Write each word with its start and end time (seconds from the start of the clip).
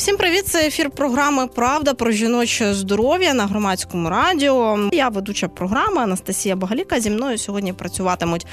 Всім 0.00 0.16
привіт! 0.16 0.46
Це 0.46 0.66
ефір 0.66 0.90
програми 0.90 1.46
Правда 1.46 1.94
про 1.94 2.10
жіноче 2.10 2.74
здоров'я 2.74 3.34
на 3.34 3.46
громадському 3.46 4.10
радіо. 4.10 4.88
Я 4.92 5.08
ведуча 5.08 5.48
програми 5.48 6.02
Анастасія 6.02 6.56
Богаліка. 6.56 7.00
Зі 7.00 7.10
мною 7.10 7.38
сьогодні 7.38 7.72
працюватимуть 7.72 8.46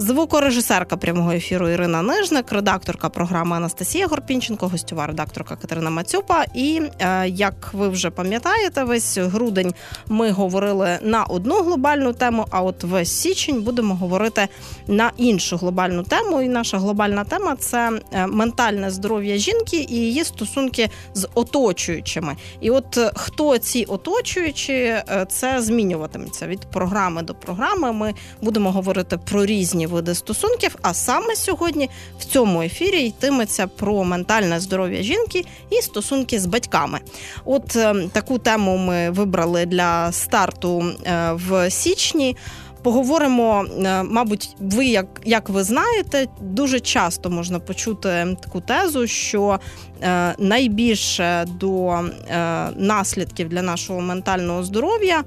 звукорежисерка 0.00 0.96
прямого 0.96 1.32
ефіру 1.32 1.68
Ірина 1.68 2.02
Нижник, 2.02 2.52
редакторка 2.52 3.08
програми 3.08 3.56
Анастасія 3.56 4.06
Горпінченко, 4.06 4.68
гостьова 4.68 5.06
редакторка 5.06 5.56
Катерина 5.56 5.90
Мацюпа. 5.90 6.44
І 6.54 6.82
е, 6.98 7.28
як 7.28 7.70
ви 7.72 7.88
вже 7.88 8.10
пам'ятаєте, 8.10 8.84
весь 8.84 9.18
грудень 9.18 9.74
ми 10.08 10.30
говорили 10.30 10.98
на 11.02 11.24
одну 11.24 11.62
глобальну 11.62 12.12
тему. 12.12 12.46
А 12.50 12.62
от 12.62 12.84
весь 12.84 13.20
січень 13.20 13.62
будемо 13.62 13.94
говорити 13.94 14.48
на 14.86 15.12
іншу 15.16 15.56
глобальну 15.56 16.02
тему. 16.02 16.42
І 16.42 16.48
наша 16.48 16.78
глобальна 16.78 17.24
тема 17.24 17.56
це 17.56 18.00
е, 18.12 18.26
ментальне 18.26 18.90
здоров'я 18.90 19.36
жінки 19.36 19.86
і 19.88 19.94
її 19.94 20.24
стосунки 20.24 20.89
з 21.14 21.28
оточуючими. 21.34 22.36
І 22.60 22.70
от 22.70 22.96
е, 22.96 23.12
хто 23.14 23.58
ці 23.58 23.84
оточуючі, 23.84 24.94
це 25.28 25.62
змінюватиметься 25.62 26.46
від 26.46 26.60
програми 26.60 27.22
до 27.22 27.34
програми. 27.34 27.92
Ми 27.92 28.14
будемо 28.42 28.72
говорити 28.72 29.18
про 29.18 29.46
різні 29.46 29.86
види 29.86 30.14
стосунків. 30.14 30.76
А 30.82 30.94
саме 30.94 31.36
сьогодні 31.36 31.90
в 32.18 32.24
цьому 32.24 32.62
ефірі 32.62 33.06
йтиметься 33.06 33.66
про 33.66 34.04
ментальне 34.04 34.60
здоров'я 34.60 35.02
жінки 35.02 35.44
і 35.70 35.82
стосунки 35.82 36.40
з 36.40 36.46
батьками. 36.46 36.98
От 37.44 37.76
е, 37.76 37.94
таку 38.12 38.38
тему 38.38 38.76
ми 38.76 39.10
вибрали 39.10 39.66
для 39.66 40.12
старту 40.12 40.84
е, 41.04 41.32
в 41.32 41.70
січні. 41.70 42.36
Поговоримо, 42.82 43.64
е, 43.84 44.02
мабуть, 44.02 44.56
ви 44.60 44.86
як 44.86 45.06
як 45.24 45.48
ви 45.48 45.64
знаєте, 45.64 46.26
дуже 46.40 46.80
часто 46.80 47.30
можна 47.30 47.58
почути 47.58 48.36
таку 48.42 48.60
тезу, 48.60 49.06
що 49.06 49.58
е, 50.02 50.34
найбільше 50.38 51.46
до 51.60 51.88
е, 51.88 52.68
наслідків 52.76 53.48
для 53.48 53.62
нашого 53.62 54.00
ментального 54.00 54.64
здоров'я 54.64 55.24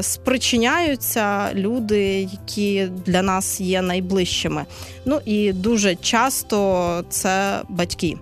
спричиняються 0.00 1.54
люди, 1.54 2.28
які 2.32 2.88
для 3.06 3.22
нас 3.22 3.60
є 3.60 3.82
найближчими. 3.82 4.64
Ну 5.04 5.20
і 5.24 5.52
дуже 5.52 5.94
часто 5.94 7.04
це 7.08 7.60
батьки. 7.68 8.16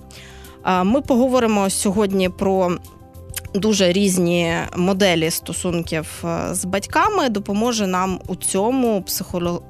Ми 0.84 1.00
поговоримо 1.00 1.70
сьогодні 1.70 2.28
про 2.28 2.78
дуже 3.54 3.92
різні 3.92 4.54
моделі 4.76 5.30
стосунків 5.30 6.24
е, 6.24 6.54
з 6.54 6.64
батьками. 6.64 7.28
Допоможе 7.28 7.86
нам 7.86 8.20
у 8.26 8.36
цьому 8.36 9.04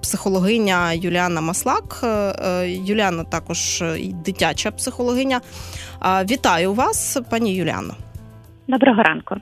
психологиня 0.00 0.92
Юліана 0.92 1.40
Маслак. 1.40 2.00
Е, 2.02 2.06
е, 2.06 2.70
Юліана 2.70 3.24
також 3.24 3.84
дитяча 4.24 4.70
психологиня. 4.70 5.40
Вітаю 6.30 6.74
вас, 6.74 7.18
пані 7.30 7.54
Юліано. 7.54 7.94
Доброго 8.68 9.02
ранку. 9.02 9.36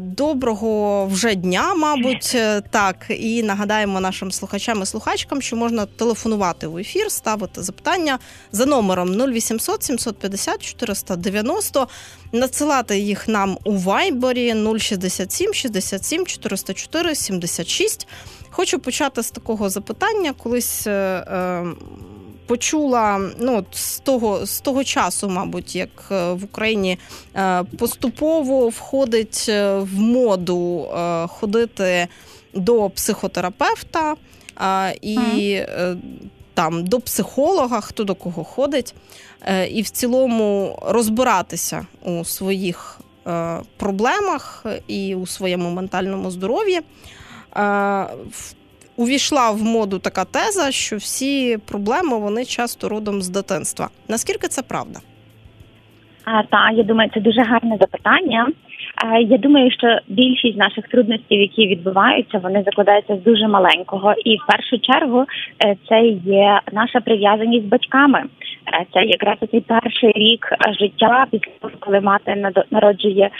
Доброго 0.00 1.06
вже 1.06 1.34
дня, 1.34 1.74
мабуть, 1.74 2.32
е, 2.34 2.60
так. 2.70 3.06
І 3.08 3.42
нагадаємо 3.42 4.00
нашим 4.00 4.32
слухачам 4.32 4.82
і 4.82 4.86
слухачкам, 4.86 5.42
що 5.42 5.56
можна 5.56 5.86
телефонувати 5.86 6.66
в 6.66 6.78
ефір, 6.78 7.10
ставити 7.10 7.62
запитання 7.62 8.18
за 8.52 8.66
номером 8.66 9.08
0800 9.08 9.82
750 9.82 10.62
490, 10.62 11.88
надсилати 12.32 12.98
їх 12.98 13.28
нам 13.28 13.58
у 13.64 13.72
вайбері 13.72 14.78
067 14.78 15.54
67 15.54 16.26
404 16.26 17.14
76. 17.14 18.08
Хочу 18.50 18.78
почати 18.78 19.22
з 19.22 19.30
такого 19.30 19.68
запитання. 19.68 20.32
Колись. 20.32 20.86
Е, 20.86 20.90
е, 20.92 21.66
почула 22.46 23.30
ну, 23.38 23.64
з 23.72 23.98
того 23.98 24.46
з 24.46 24.60
того 24.60 24.84
часу, 24.84 25.28
мабуть, 25.28 25.76
як 25.76 25.88
е, 26.10 26.32
в 26.32 26.44
Україні 26.44 26.98
е, 27.36 27.64
поступово 27.78 28.68
входить 28.68 29.46
е, 29.48 29.78
в 29.78 29.94
моду 30.00 30.88
ходити 31.28 32.08
до 32.54 32.90
психотерапевта 32.90 34.14
і 35.00 35.18
mm. 35.18 35.96
там 36.54 36.86
до 36.86 37.00
психолога, 37.00 37.80
хто 37.80 38.04
до 38.04 38.14
кого 38.14 38.44
ходить, 38.44 38.94
і 39.70 39.82
в 39.82 39.90
цілому 39.90 40.78
розбиратися 40.86 41.86
у 42.02 42.24
своїх 42.24 43.00
проблемах 43.76 44.66
і 44.86 45.14
у 45.14 45.26
своєму 45.26 45.70
ментальному 45.70 46.30
здоров'ї 46.30 46.80
увійшла 48.96 49.50
в 49.50 49.62
моду 49.62 49.98
така 49.98 50.24
теза, 50.24 50.70
що 50.70 50.96
всі 50.96 51.58
проблеми 51.58 52.18
вони 52.18 52.44
часто 52.44 52.88
родом 52.88 53.22
з 53.22 53.28
дитинства. 53.28 53.88
Наскільки 54.08 54.48
це 54.48 54.62
правда? 54.62 54.98
А, 56.24 56.42
Так, 56.42 56.72
я 56.74 56.82
думаю, 56.82 57.10
це 57.14 57.20
дуже 57.20 57.42
гарне 57.42 57.76
запитання. 57.80 58.48
А, 58.96 59.18
я 59.18 59.38
думаю, 59.38 59.70
що 59.70 59.98
більшість 60.08 60.56
наших 60.56 60.88
трудностей, 60.88 61.38
які 61.38 61.66
відбуваються, 61.66 62.38
вони 62.38 62.62
закладаються 62.62 63.16
з 63.16 63.22
дуже 63.22 63.48
маленького, 63.48 64.14
і 64.24 64.36
в 64.36 64.46
першу 64.46 64.78
чергу 64.78 65.24
е, 65.66 65.76
це 65.88 66.00
є 66.24 66.60
наша 66.72 67.00
прив'язаність 67.00 67.66
з 67.66 67.68
батьками. 67.68 68.18
Е, 68.18 68.86
це 68.94 69.04
якраз 69.04 69.36
цей 69.50 69.60
перший 69.60 70.12
рік 70.12 70.46
життя, 70.80 71.26
після 71.30 71.50
того, 71.60 71.72
коли 71.80 72.00
мати 72.00 72.52
народжує 72.70 73.30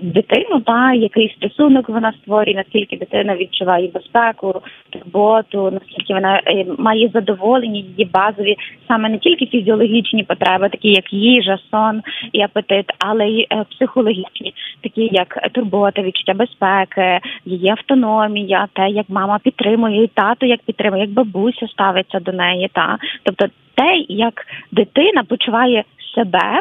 дитину, 0.00 0.60
та 0.60 0.92
який 0.92 1.36
стосунок 1.36 1.88
вона 1.88 2.12
створює, 2.12 2.54
наскільки 2.54 2.96
дитина 2.96 3.36
відчуває 3.36 3.88
безпеку, 3.94 4.62
турботу, 4.90 5.70
наскільки 5.70 6.14
вона 6.14 6.42
е, 6.46 6.66
має 6.78 7.08
задоволення, 7.08 7.80
її 7.80 8.10
базові 8.12 8.56
саме 8.88 9.08
не 9.08 9.18
тільки 9.18 9.46
фізіологічні 9.46 10.22
потреби, 10.22 10.68
такі 10.68 10.88
як 10.88 11.12
їжа, 11.12 11.58
сон 11.70 12.02
і 12.32 12.40
апетит, 12.40 12.86
але 12.98 13.28
й 13.28 13.46
е, 13.52 13.64
психологічні, 13.70 14.54
такі 14.82 15.08
як 15.12 15.48
турбота, 15.52 16.02
відчуття 16.02 16.34
безпеки, 16.34 17.20
її 17.44 17.68
автономія, 17.68 18.68
те, 18.72 18.88
як 18.88 19.06
мама 19.08 19.38
підтримує, 19.44 20.04
і 20.04 20.06
тато 20.06 20.46
як 20.46 20.62
підтримує, 20.62 21.02
як 21.02 21.10
бабуся 21.10 21.68
ставиться 21.68 22.20
до 22.20 22.32
неї, 22.32 22.70
та. 22.72 22.98
Тобто 23.22 23.46
те, 23.74 24.04
як 24.08 24.34
дитина 24.72 25.24
почуває 25.24 25.84
себе 26.14 26.60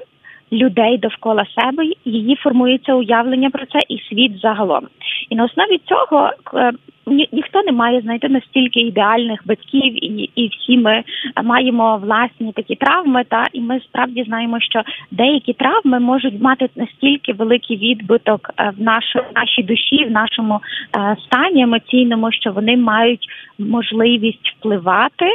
людей 0.53 0.97
довкола 0.97 1.45
себе, 1.45 1.83
її 2.05 2.35
формується 2.35 2.93
уявлення 2.93 3.49
про 3.49 3.65
це 3.65 3.79
і 3.89 3.99
світ 4.09 4.39
загалом. 4.41 4.87
І 5.29 5.35
на 5.35 5.43
основі 5.43 5.81
цього 5.85 6.31
е, 6.53 6.71
ні, 7.07 7.29
ніхто 7.31 7.63
не 7.63 7.71
має 7.71 8.01
знайти 8.01 8.29
настільки 8.29 8.79
ідеальних 8.79 9.39
батьків, 9.45 10.05
і 10.05 10.29
і 10.35 10.47
всі 10.47 10.77
ми 10.77 11.03
маємо 11.43 11.97
власні 11.97 12.51
такі 12.51 12.75
травми. 12.75 13.23
Та 13.29 13.45
і 13.53 13.61
ми 13.61 13.79
справді 13.79 14.23
знаємо, 14.23 14.59
що 14.59 14.81
деякі 15.11 15.53
травми 15.53 15.99
можуть 15.99 16.41
мати 16.41 16.69
настільки 16.75 17.33
великий 17.33 17.77
відбиток 17.77 18.49
е, 18.57 18.73
в 18.77 18.81
нашій 18.81 19.19
нашій 19.35 19.63
душі, 19.63 20.05
в 20.05 20.11
нашому 20.11 20.61
е, 20.97 21.15
стані 21.25 21.61
емоційному, 21.61 22.31
що 22.31 22.51
вони 22.51 22.77
мають 22.77 23.27
можливість 23.59 24.55
впливати. 24.57 25.25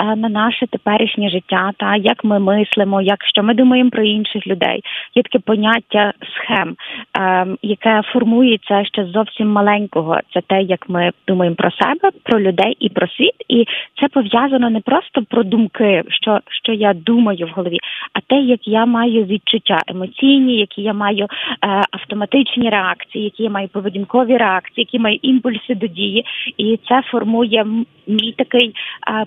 Е, 0.00 0.16
на 0.16 0.28
наше 0.28 0.66
теперішнє 0.66 1.30
життя, 1.30 1.72
та 1.76 1.96
як 1.96 2.24
ми 2.24 2.38
мислимо, 2.38 3.02
як 3.02 3.24
що 3.24 3.42
ми 3.42 3.54
думаємо 3.54 3.90
про 3.90 4.02
інших 4.02 4.46
людей. 4.46 4.82
Є 5.14 5.22
таке 5.22 5.38
поняття 5.38 6.12
схем, 6.34 6.76
е, 7.20 7.46
яке 7.62 8.02
формується 8.12 8.84
ще 8.84 9.04
зовсім 9.04 9.48
маленького. 9.48 10.20
Це 10.34 10.40
те, 10.40 10.62
як 10.62 10.88
ми 10.88 11.10
думаємо 11.28 11.56
про 11.56 11.70
себе, 11.70 12.10
про 12.22 12.40
людей 12.40 12.76
і 12.80 12.88
про 12.88 13.08
світ. 13.08 13.34
І 13.48 13.66
це 14.00 14.08
пов'язано 14.08 14.70
не 14.70 14.80
просто 14.80 15.22
про 15.28 15.42
думки, 15.42 16.02
що 16.08 16.40
що 16.62 16.72
я 16.72 16.94
думаю 16.94 17.46
в 17.46 17.56
голові, 17.56 17.78
а 18.12 18.20
те, 18.20 18.36
як 18.36 18.68
я 18.68 18.86
маю 18.86 19.24
відчуття 19.24 19.78
емоційні, 19.86 20.56
які 20.56 20.82
я 20.82 20.92
маю 20.92 21.24
е, 21.24 21.28
автоматичні 21.90 22.70
реакції, 22.70 23.24
які 23.24 23.42
я 23.42 23.50
маю 23.50 23.68
поведінкові 23.68 24.36
реакції, 24.36 24.84
які 24.84 24.98
маю 24.98 25.18
імпульси 25.22 25.74
до 25.74 25.86
дії, 25.86 26.24
і 26.56 26.78
це 26.88 27.02
формує 27.02 27.66
мій 28.06 28.34
такий 28.38 28.74
е, 29.08 29.26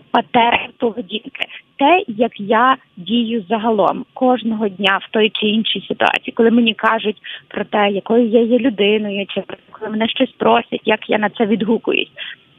поведінки, 0.78 1.46
те, 1.78 2.04
як 2.08 2.40
я 2.40 2.78
дію 2.98 3.46
загалом 3.50 4.06
кожного 4.14 4.70
дня 4.70 5.00
в 5.02 5.12
той 5.12 5.30
чи 5.30 5.48
іншій 5.48 5.86
ситуації, 5.88 6.34
коли 6.36 6.52
мені 6.52 6.74
кажуть 6.74 7.18
про 7.48 7.66
те, 7.66 7.90
якою 7.90 8.28
я 8.28 8.42
є 8.42 8.60
людиною, 8.60 9.26
чи 9.30 9.44
коли 9.72 9.92
мене 9.92 10.08
щось 10.08 10.32
просять, 10.32 10.82
як 10.86 11.10
я 11.10 11.18
на 11.18 11.30
це 11.30 11.46
відгукуюсь. 11.46 12.12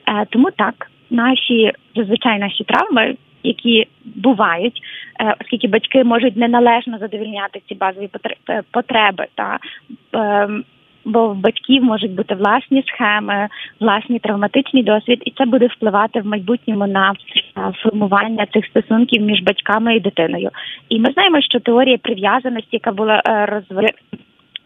Е, 0.09 0.27
тому 0.31 0.51
так, 0.51 0.91
наші 1.11 1.73
зазвичай 1.97 2.39
наші 2.39 2.65
травми. 2.65 3.17
Які 3.47 3.87
бувають, 4.05 4.81
е, 5.21 5.35
оскільки 5.41 5.69
батьки 5.69 6.05
можуть 6.05 6.37
неналежно 6.37 6.99
задовільняти 6.99 7.63
ці 7.69 7.75
базові 7.75 8.11
потреби 8.71 9.27
та 9.35 9.59
ем, 10.13 10.65
бо 11.05 11.29
в 11.29 11.37
батьків 11.37 11.85
можуть 11.85 12.15
бути 12.15 12.35
власні 12.35 12.85
схеми, 12.87 13.49
власні 13.81 14.19
травматичний 14.19 14.83
досвід, 14.83 15.23
і 15.25 15.31
це 15.31 15.45
буде 15.45 15.67
впливати 15.67 16.21
в 16.21 16.27
майбутньому 16.27 16.87
на 16.87 17.13
формування 17.83 18.47
цих 18.47 18.67
стосунків 18.67 19.23
між 19.23 19.43
батьками 19.43 19.97
і 19.97 20.01
дитиною. 20.01 20.51
І 20.89 21.01
ми 21.01 21.13
знаємо, 21.13 21.41
що 21.41 21.61
теорія 21.61 21.99
прив'язаності, 21.99 22.69
яка 22.73 22.93
була 22.93 23.23
е, 23.27 23.63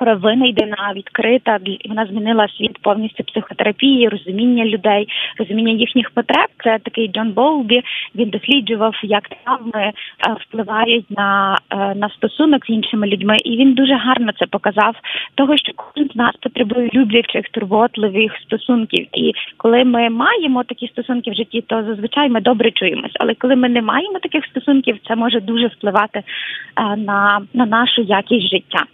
розвинена 0.00 0.28
винайдена, 0.28 0.92
відкрита. 0.96 1.58
Вона 1.88 2.06
змінила 2.06 2.48
світ 2.48 2.78
повністю 2.82 3.24
психотерапії, 3.24 4.08
розуміння 4.08 4.64
людей, 4.64 5.08
розуміння 5.38 5.72
їхніх 5.72 6.10
потреб. 6.10 6.46
Це 6.64 6.78
такий 6.82 7.08
Джон 7.08 7.30
Болбі. 7.30 7.82
Він 8.14 8.30
досліджував, 8.30 8.94
як 9.02 9.28
травми 9.28 9.82
е, 9.82 9.92
впливають 10.40 11.10
на 11.10 11.58
е, 11.70 11.94
на 11.94 12.08
стосунок 12.08 12.66
з 12.66 12.70
іншими 12.70 13.06
людьми, 13.06 13.36
і 13.44 13.56
він 13.56 13.74
дуже 13.74 13.94
гарно 13.94 14.32
це 14.38 14.46
показав. 14.46 14.94
Того, 15.34 15.56
що 15.56 15.72
кожен 15.76 16.10
з 16.14 16.16
нас 16.16 16.36
потребує 16.42 16.90
люблячих, 16.94 17.48
турботливих 17.48 18.32
стосунків. 18.42 19.06
І 19.12 19.32
коли 19.56 19.84
ми 19.84 20.10
маємо 20.10 20.64
такі 20.64 20.88
стосунки 20.88 21.30
в 21.30 21.34
житті, 21.34 21.64
то 21.66 21.84
зазвичай 21.84 22.28
ми 22.28 22.40
добре 22.40 22.70
чуємось. 22.70 23.12
Але 23.20 23.34
коли 23.34 23.56
ми 23.56 23.68
не 23.68 23.82
маємо 23.82 24.18
таких 24.18 24.44
стосунків, 24.44 24.98
це 25.08 25.16
може 25.16 25.40
дуже 25.40 25.66
впливати 25.66 26.18
е, 26.18 26.96
на, 26.96 27.40
на 27.54 27.66
нашу 27.66 28.02
якість 28.02 28.50
життя. 28.50 28.84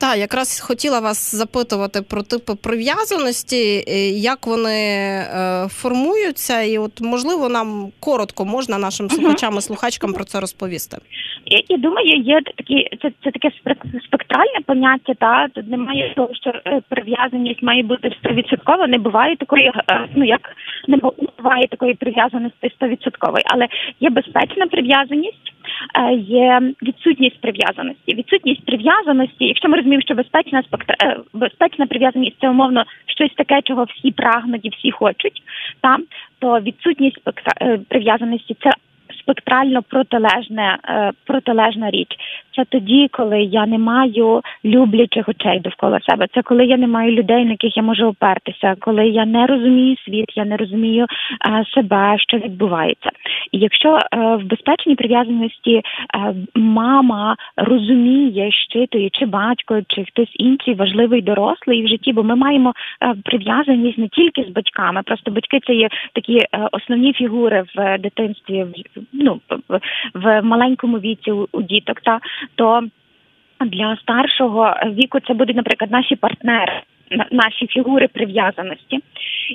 Так, 0.00 0.18
якраз 0.18 0.60
хотіла 0.60 1.00
вас 1.00 1.34
запитувати 1.34 2.02
про 2.02 2.22
типи 2.22 2.52
прив'язаності, 2.62 3.84
е, 3.88 4.10
як 4.10 4.46
вони 4.46 4.80
е, 4.80 5.66
формуються, 5.68 6.62
і 6.62 6.78
от 6.78 7.00
можливо 7.00 7.48
нам 7.48 7.92
коротко 8.00 8.44
можна 8.44 8.78
нашим 8.78 9.08
слухачам 9.10 9.54
і 9.58 9.60
слухачкам 9.60 10.12
про 10.12 10.24
це 10.24 10.40
розповісти. 10.40 10.96
Я, 11.46 11.62
я 11.68 11.76
думаю, 11.76 12.06
є 12.06 12.40
такі 12.56 12.88
це 13.02 13.12
це 13.24 13.30
таке 13.30 13.50
спектральне 14.06 14.60
поняття. 14.66 15.14
Та 15.14 15.48
тут 15.54 15.70
немає 15.70 16.12
того, 16.16 16.28
що 16.34 16.50
е, 16.66 16.80
прив'язаність 16.88 17.62
має 17.62 17.82
бути 17.82 18.16
стовідсотково. 18.18 18.86
Не 18.86 18.98
буває 18.98 19.36
такої, 19.36 19.72
ну 20.14 20.24
як 20.24 20.40
не 20.88 20.96
буває 20.96 21.68
такої 21.68 21.94
прив'язаності 21.94 22.70
стовідсоткової, 22.76 23.44
але 23.46 23.68
є 24.00 24.10
безпечна 24.10 24.66
прив'язаність. 24.66 25.55
Є 26.18 26.60
відсутність 26.82 27.40
прив'язаності. 27.40 28.14
Відсутність 28.14 28.64
прив'язаності, 28.64 29.44
якщо 29.44 29.68
ми 29.68 29.76
розуміємо, 29.76 30.02
що 30.02 30.14
безпечна 30.14 30.62
е, 31.02 31.16
безпечна 31.34 31.86
прив'язаність 31.86 32.36
це 32.40 32.50
умовно 32.50 32.84
щось 33.06 33.34
таке, 33.34 33.62
чого 33.62 33.84
всі 33.84 34.10
прагнуть 34.10 34.64
і 34.64 34.68
всі 34.68 34.90
хочуть, 34.90 35.42
там 35.80 36.04
то 36.38 36.60
відсутність 36.60 37.20
е, 37.60 37.78
прив'язаності 37.88 38.56
це 38.62 38.70
спектрально 39.26 39.82
протилежне, 39.82 40.78
е, 40.88 41.12
протилежна 41.24 41.90
річ. 41.90 42.08
Це 42.56 42.64
тоді, 42.68 43.08
коли 43.12 43.42
я 43.42 43.66
не 43.66 43.78
маю 43.78 44.42
люблячих 44.64 45.28
очей 45.28 45.60
довкола 45.60 46.00
себе. 46.00 46.26
Це 46.34 46.42
коли 46.42 46.66
я 46.66 46.76
не 46.76 46.86
маю 46.86 47.12
людей, 47.12 47.44
на 47.44 47.50
яких 47.50 47.76
я 47.76 47.82
можу 47.82 48.06
опертися, 48.06 48.74
коли 48.80 49.08
я 49.08 49.26
не 49.26 49.46
розумію 49.46 49.96
світ, 50.04 50.36
я 50.36 50.44
не 50.44 50.56
розумію 50.56 51.06
е, 51.06 51.64
себе, 51.74 52.16
що 52.18 52.36
відбувається. 52.36 53.10
І 53.52 53.58
якщо 53.58 53.98
е, 53.98 54.36
в 54.36 54.44
безпечній 54.44 54.94
прив'язаності 54.94 55.82
мама 56.54 57.36
розуміє, 57.56 58.52
щитує, 58.52 59.10
чи 59.12 59.26
батько, 59.26 59.80
чи 59.88 60.04
хтось 60.04 60.32
інший 60.34 60.74
важливий 60.74 61.22
дорослий 61.22 61.84
в 61.84 61.88
житті, 61.88 62.12
бо 62.12 62.22
ми 62.22 62.36
маємо 62.36 62.72
прив'язаність 63.24 63.98
не 63.98 64.08
тільки 64.08 64.42
з 64.42 64.48
батьками, 64.48 65.02
просто 65.02 65.30
батьки 65.30 65.60
це 65.66 65.74
є 65.74 65.88
такі 66.12 66.46
основні 66.72 67.12
фігури 67.12 67.64
в 67.76 67.98
дитинстві 67.98 68.66
ну 69.12 69.40
в 70.14 70.42
маленькому 70.42 70.98
віці 70.98 71.30
у 71.30 71.62
діток, 71.62 72.00
та 72.00 72.20
то 72.54 72.82
для 73.60 73.96
старшого 73.96 74.74
віку 74.86 75.20
це 75.20 75.34
будуть, 75.34 75.56
наприклад, 75.56 75.90
наші 75.90 76.16
партнери. 76.16 76.82
Наші 77.30 77.66
фігури 77.66 78.08
прив'язаності, 78.08 78.98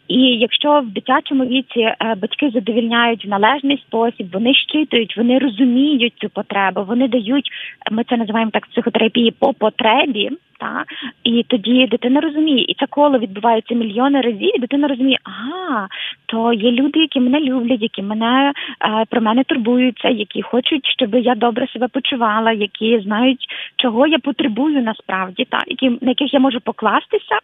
і 0.07 0.21
якщо 0.21 0.80
в 0.80 0.89
дитячому 0.89 1.45
віці 1.45 1.80
е, 1.80 1.95
батьки 2.21 2.50
задовільняють 2.50 3.25
в 3.25 3.30
належний 3.30 3.83
спосіб, 3.88 4.27
вони 4.33 4.53
щитують, 4.53 5.18
вони 5.18 5.39
розуміють 5.39 6.13
цю 6.18 6.30
потребу, 6.30 6.83
вони 6.83 7.07
дають, 7.07 7.50
ми 7.92 8.03
це 8.03 8.18
називаємо 8.18 8.51
так 8.51 8.65
психотерапії 8.65 9.31
по 9.31 9.53
потребі, 9.53 10.30
та 10.62 10.86
і 11.24 11.44
тоді 11.48 11.88
дитина 11.88 12.22
розуміє, 12.22 12.66
і 12.68 12.75
це 12.80 12.86
коло 12.90 13.19
відбувається 13.19 13.75
мільйони 13.75 14.22
разів. 14.22 14.56
і 14.56 14.60
Дитина 14.60 14.88
розуміє, 14.88 15.18
ага, 15.24 15.88
то 16.25 16.54
є 16.54 16.72
люди, 16.72 17.00
які 17.00 17.19
мене 17.19 17.40
люблять, 17.40 17.81
які 17.81 18.02
мене 18.02 18.54
е, 18.81 19.06
про 19.10 19.22
мене 19.22 19.44
турбуються, 19.44 20.10
які 20.10 20.42
хочуть, 20.42 20.86
щоб 20.86 21.16
я 21.16 21.36
добре 21.36 21.68
себе 21.68 21.88
почувала, 21.88 22.52
які 22.52 23.00
знають, 23.00 23.46
чого 23.75 24.08
я 24.08 24.19
потребую 24.19 24.81
насправді, 24.81 25.46
та 25.50 25.60
які 25.68 25.90
на 25.90 26.10
яких 26.10 26.34
я 26.34 26.40
можу 26.40 26.60
покластися. 26.60 27.40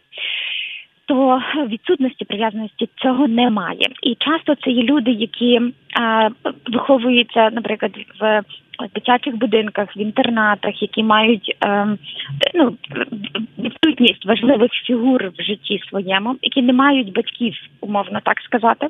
То 1.06 1.42
відсутності 1.66 2.24
прив'язаності 2.24 2.88
цього 2.96 3.28
немає, 3.28 3.86
і 4.02 4.14
часто 4.14 4.54
це 4.54 4.70
є 4.70 4.82
люди, 4.82 5.10
які 5.10 5.60
е, 6.00 6.30
виховуються, 6.66 7.50
наприклад, 7.52 7.92
в 8.20 8.42
дитячих 8.94 9.36
будинках, 9.36 9.96
в 9.96 10.00
інтернатах, 10.00 10.82
які 10.82 11.02
мають 11.02 11.56
е, 11.64 11.86
ну 12.54 12.76
відсутність 13.58 14.26
важливих 14.26 14.70
фігур 14.72 15.32
в 15.38 15.42
житті 15.42 15.80
своєму, 15.88 16.36
які 16.42 16.62
не 16.62 16.72
мають 16.72 17.12
батьків, 17.12 17.54
умовно 17.80 18.20
так 18.24 18.40
сказати. 18.40 18.88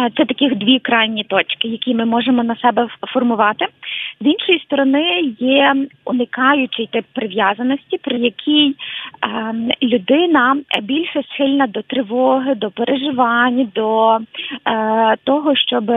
Е, 0.00 0.10
це 0.16 0.24
таких 0.24 0.54
дві 0.56 0.78
крайні 0.78 1.24
точки, 1.24 1.68
які 1.68 1.94
ми 1.94 2.04
можемо 2.04 2.44
на 2.44 2.56
себе 2.56 2.88
формувати. 3.12 3.66
З 4.20 4.26
іншої 4.26 4.58
сторони, 4.58 5.34
є 5.38 5.74
уникаючий 6.04 6.88
тип 6.92 7.04
прив'язаності, 7.12 7.98
при 8.02 8.18
якій 8.18 8.74
е, 9.24 9.54
людина 9.82 10.56
більше 10.82 11.22
схильна 11.32 11.66
до 11.66 11.82
тривоги, 11.82 12.54
до 12.54 12.70
переживань, 12.70 13.68
до 13.74 14.16
е, 14.16 14.20
того, 15.24 15.56
щоб 15.56 15.92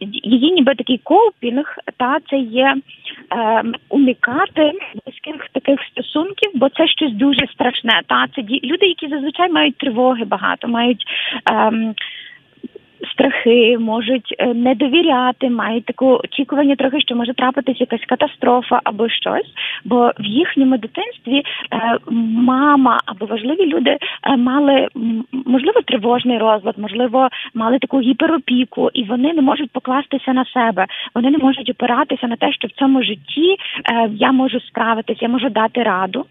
її 0.00 0.52
ніби 0.52 0.74
такий 0.74 0.98
копінг, 0.98 1.76
та 1.96 2.18
це 2.30 2.36
є 2.36 2.76
е, 3.32 3.62
уникати 3.88 4.72
близьких 5.04 5.48
таких 5.52 5.80
стосунків, 5.90 6.50
бо 6.54 6.68
це 6.68 6.88
щось 6.88 7.12
дуже 7.12 7.46
страшне. 7.46 8.02
Та 8.06 8.26
це 8.34 8.42
люди, 8.42 8.86
які 8.86 9.08
зазвичай 9.08 9.50
мають 9.50 9.78
тривоги 9.78 10.24
багато, 10.24 10.68
мають. 10.68 11.04
Е, 11.50 11.94
страхи, 13.12 13.78
можуть 13.78 14.34
е, 14.38 14.54
не 14.54 14.74
довіряти, 14.74 15.50
мають 15.50 15.84
таку 15.84 16.20
очікування 16.24 16.76
трохи, 16.76 17.00
що 17.00 17.16
може 17.16 17.34
трапитись 17.34 17.80
якась 17.80 18.04
катастрофа 18.08 18.80
або 18.84 19.08
щось. 19.08 19.52
Бо 19.84 20.12
в 20.18 20.24
їхньому 20.24 20.78
дитинстві 20.78 21.42
е, 21.72 21.98
мама 22.32 22.98
або 23.06 23.26
важливі 23.26 23.66
люди 23.66 23.90
е, 23.90 24.36
мали 24.36 24.88
можливо 25.46 25.80
тривожний 25.86 26.38
розлад, 26.38 26.78
можливо, 26.78 27.28
мали 27.54 27.78
таку 27.78 28.00
гіперопіку, 28.00 28.90
і 28.92 29.04
вони 29.04 29.32
не 29.32 29.42
можуть 29.42 29.70
покластися 29.70 30.32
на 30.32 30.44
себе. 30.44 30.86
Вони 31.14 31.30
не 31.30 31.38
можуть 31.38 31.70
опиратися 31.70 32.26
на 32.26 32.36
те, 32.36 32.52
що 32.52 32.68
в 32.68 32.70
цьому 32.70 33.02
житті 33.02 33.56
я 34.10 34.32
можу 34.32 34.60
справитися, 34.60 35.18
я 35.22 35.28
можу 35.28 35.48
дати 35.48 35.82
раду. 35.82 36.24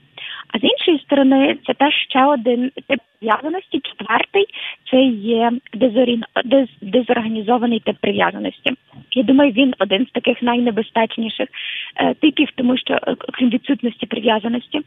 А 0.53 0.59
з 0.59 0.63
іншої 0.63 0.99
сторони, 0.99 1.57
це 1.65 1.73
теж 1.73 1.93
ще 2.09 2.25
один 2.25 2.71
тип 2.87 2.99
прив'язаності. 3.19 3.79
Четвертий 3.79 4.45
це 4.91 5.01
є 5.11 5.51
дезорін... 5.73 6.23
дез... 6.45 6.67
дезорганізований 6.81 7.79
тип 7.79 7.95
прив'язаності. 8.01 8.71
Я 9.11 9.23
думаю, 9.23 9.51
він 9.51 9.73
один 9.79 10.05
з 10.05 10.11
таких 10.11 10.41
найнебезпечніших 10.41 11.49
е, 11.95 12.13
типів, 12.13 12.47
тому 12.55 12.77
що 12.77 12.93
е, 12.93 13.15
крім 13.33 13.49
відсутності 13.49 14.05
прив'язаності. 14.05 14.81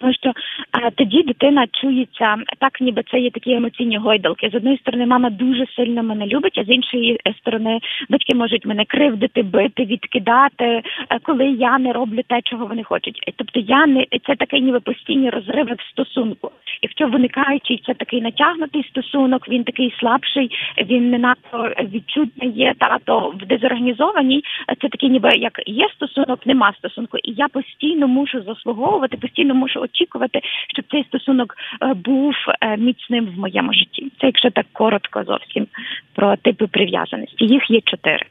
Тому 0.00 0.12
що 0.12 0.32
а, 0.72 0.90
тоді 0.90 1.22
дитина 1.22 1.66
чується 1.72 2.36
так, 2.58 2.80
ніби 2.80 3.02
це 3.10 3.18
є 3.18 3.30
такі 3.30 3.52
емоційні 3.52 3.96
гойдалки. 3.96 4.50
З 4.52 4.54
одної 4.54 4.78
сторони, 4.78 5.06
мама 5.06 5.30
дуже 5.30 5.66
сильно 5.76 6.02
мене 6.02 6.26
любить, 6.26 6.58
а 6.58 6.64
з 6.64 6.68
іншої 6.68 7.20
сторони, 7.38 7.80
батьки 8.08 8.36
можуть 8.36 8.66
мене 8.66 8.84
кривдити, 8.84 9.42
бити, 9.42 9.84
відкидати, 9.84 10.64
е, 10.64 10.82
коли 11.22 11.46
я 11.46 11.78
не 11.78 11.92
роблю 11.92 12.20
те, 12.28 12.40
чого 12.44 12.66
вони 12.66 12.84
хочуть. 12.84 13.32
Тобто 13.36 13.60
я 13.60 13.86
не 13.86 14.06
це 14.26 14.34
таке, 14.36 14.60
ніби 14.60 14.80
постійні 14.80 15.30
розриви 15.30 15.76
в 15.78 15.90
стосунку. 15.90 16.50
Якщо 16.82 17.06
виникаючий 17.06 17.82
це 17.86 17.94
такий 17.94 18.20
натягнутий 18.20 18.84
стосунок, 18.90 19.48
він 19.48 19.64
такий 19.64 19.94
слабший, 20.00 20.50
він 20.84 21.10
не 21.10 21.18
надто 21.18 21.72
відчутний 21.92 22.50
є. 22.50 22.74
Та 22.78 22.98
то 23.04 23.34
в 23.40 23.46
дезорганізованій 23.46 24.44
це 24.80 24.88
такий, 24.88 25.10
ніби 25.10 25.30
як 25.36 25.60
є 25.66 25.88
стосунок, 25.94 26.46
нема 26.46 26.72
стосунку, 26.78 27.18
і 27.18 27.32
я 27.32 27.48
постійно 27.48 28.08
мушу 28.08 28.42
заслуговувати, 28.42 29.16
постійно 29.16 29.54
мушу 29.54 29.80
очікувати, 29.94 30.40
щоб 30.74 30.84
цей 30.90 31.04
стосунок 31.04 31.56
е, 31.82 31.94
був 31.94 32.34
е, 32.60 32.76
міцним 32.76 33.26
в 33.26 33.38
моєму 33.38 33.72
житті. 33.72 34.12
Це 34.20 34.26
якщо 34.26 34.50
так 34.50 34.66
коротко 34.72 35.24
зовсім 35.24 35.66
про 36.14 36.36
типи 36.36 36.66
прив'язаності. 36.66 37.44
Їх 37.44 37.70
є 37.70 37.80
чотири. 37.80 38.26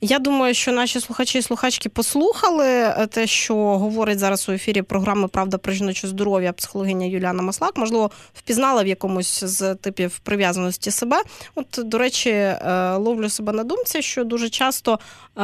Я 0.00 0.18
думаю, 0.18 0.54
що 0.54 0.72
наші 0.72 1.00
слухачі 1.00 1.38
і 1.38 1.42
слухачки 1.42 1.88
послухали 1.88 2.66
е, 2.66 3.06
те, 3.10 3.26
що 3.26 3.54
говорить 3.54 4.18
зараз 4.18 4.48
у 4.48 4.52
ефірі 4.52 4.82
програми 4.82 5.28
Правда 5.28 5.58
про 5.58 5.72
жіноче 5.72 6.08
здоров'я 6.08 6.52
психологиня 6.52 7.06
Юліана 7.06 7.42
Маслак. 7.42 7.76
Можливо, 7.76 8.10
впізнала 8.34 8.82
в 8.82 8.86
якомусь 8.86 9.44
з 9.44 9.74
типів 9.74 10.18
прив'язаності 10.18 10.90
себе. 10.90 11.22
От, 11.54 11.66
до 11.78 11.98
речі, 11.98 12.30
е, 12.30 12.92
ловлю 12.96 13.28
себе 13.28 13.52
на 13.52 13.64
думці, 13.64 14.02
що 14.02 14.24
дуже 14.24 14.48
часто 14.48 14.98
е, 15.38 15.42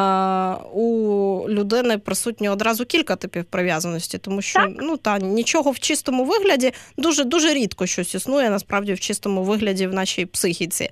у 0.73 1.47
людини 1.49 1.99
присутні 1.99 2.49
одразу 2.49 2.85
кілька 2.85 3.16
типів 3.16 3.44
прив'язаності, 3.44 4.18
тому 4.18 4.42
що 4.42 4.59
так. 4.59 4.71
ну 4.80 4.97
та 4.97 5.18
нічого 5.18 5.71
в 5.71 5.78
чистому 5.78 6.25
вигляді 6.25 6.73
дуже 6.97 7.25
дуже 7.25 7.54
рідко 7.54 7.87
щось 7.87 8.14
існує 8.14 8.50
насправді 8.50 8.92
в 8.92 9.00
чистому 9.00 9.42
вигляді 9.42 9.87
в 9.87 9.94
нашій 9.94 10.26
психіці. 10.26 10.90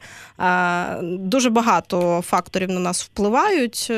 Дуже 1.03 1.51
багато 1.51 2.23
факторів 2.27 2.71
на 2.71 2.81
нас 2.81 3.03
впливає 3.03 3.50
бувають 3.51 3.93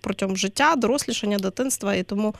протягом 0.00 0.36
життя, 0.36 0.76
дорослішання, 0.76 1.38
дитинства, 1.38 1.94
і 1.94 2.02
тому 2.02 2.34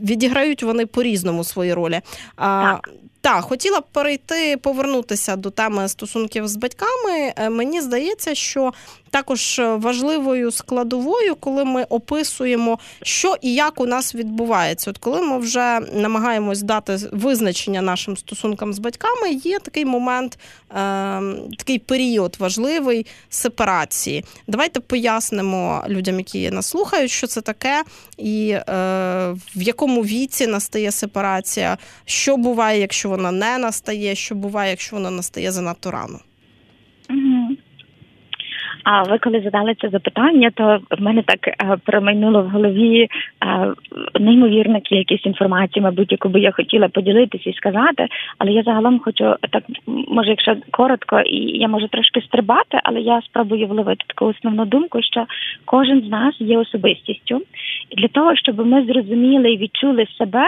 відіграють 0.00 0.62
вони 0.62 0.86
по 0.86 1.02
різному 1.02 1.44
свої 1.44 1.74
ролі. 1.74 2.00
Так. 2.36 2.90
Так, 3.26 3.44
хотіла 3.44 3.80
б 3.80 3.84
перейти, 3.92 4.56
повернутися 4.56 5.36
до 5.36 5.50
теми 5.50 5.88
стосунків 5.88 6.48
з 6.48 6.56
батьками. 6.56 7.32
Е, 7.36 7.50
мені 7.50 7.80
здається, 7.80 8.34
що 8.34 8.72
також 9.10 9.60
важливою 9.76 10.50
складовою, 10.50 11.34
коли 11.34 11.64
ми 11.64 11.82
описуємо, 11.82 12.78
що 13.02 13.36
і 13.40 13.54
як 13.54 13.80
у 13.80 13.86
нас 13.86 14.14
відбувається. 14.14 14.90
От 14.90 14.98
коли 14.98 15.22
ми 15.22 15.38
вже 15.38 15.80
намагаємось 15.92 16.62
дати 16.62 16.98
визначення 17.12 17.82
нашим 17.82 18.16
стосункам 18.16 18.74
з 18.74 18.78
батьками, 18.78 19.30
є 19.30 19.58
такий 19.58 19.84
момент, 19.84 20.38
е, 20.70 20.74
такий 21.58 21.78
період 21.78 22.36
важливий 22.38 23.06
сепарації. 23.28 24.24
Давайте 24.46 24.80
пояснимо 24.80 25.84
людям, 25.88 26.18
які 26.18 26.50
нас 26.50 26.66
слухають, 26.66 27.10
що 27.10 27.26
це 27.26 27.40
таке, 27.40 27.82
і 28.18 28.48
е, 28.50 28.62
в 29.56 29.62
якому 29.62 30.02
віці 30.02 30.46
настає 30.46 30.92
сепарація, 30.92 31.78
що 32.04 32.36
буває, 32.36 32.80
якщо 32.80 33.15
вона 33.16 33.32
не 33.32 33.58
настає, 33.58 34.14
що 34.14 34.34
буває, 34.34 34.70
якщо 34.70 34.96
вона 34.96 35.10
настає 35.10 35.50
занадто 35.50 35.90
рано. 35.90 36.18
А 38.86 39.02
ви 39.02 39.18
коли 39.18 39.40
задали 39.40 39.74
це 39.80 39.88
запитання, 39.88 40.50
то 40.54 40.78
в 40.90 41.02
мене 41.02 41.22
так 41.22 41.48
е, 41.48 41.76
промайнуло 41.84 42.42
в 42.42 42.48
голові 42.48 43.02
е, 43.02 43.08
неймовірна 44.20 44.80
кількість 44.80 45.26
інформації, 45.26 45.82
мабуть, 45.82 46.12
яку 46.12 46.28
би 46.28 46.40
я 46.40 46.52
хотіла 46.52 46.88
поділитися 46.88 47.50
і 47.50 47.52
сказати. 47.54 48.06
Але 48.38 48.52
я 48.52 48.62
загалом 48.62 49.00
хочу 49.00 49.34
так, 49.50 49.64
може, 49.86 50.30
якщо 50.30 50.56
коротко, 50.70 51.20
і 51.20 51.58
я 51.58 51.68
можу 51.68 51.88
трошки 51.88 52.20
стрибати, 52.20 52.80
але 52.84 53.00
я 53.00 53.20
спробую 53.20 53.66
вловити 53.66 54.04
таку 54.06 54.26
основну 54.26 54.64
думку, 54.64 55.02
що 55.02 55.26
кожен 55.64 56.02
з 56.02 56.10
нас 56.10 56.34
є 56.38 56.58
особистістю, 56.58 57.42
і 57.90 58.00
для 58.00 58.08
того, 58.08 58.36
щоб 58.36 58.66
ми 58.66 58.84
зрозуміли 58.84 59.52
і 59.52 59.58
відчули 59.58 60.06
себе 60.18 60.46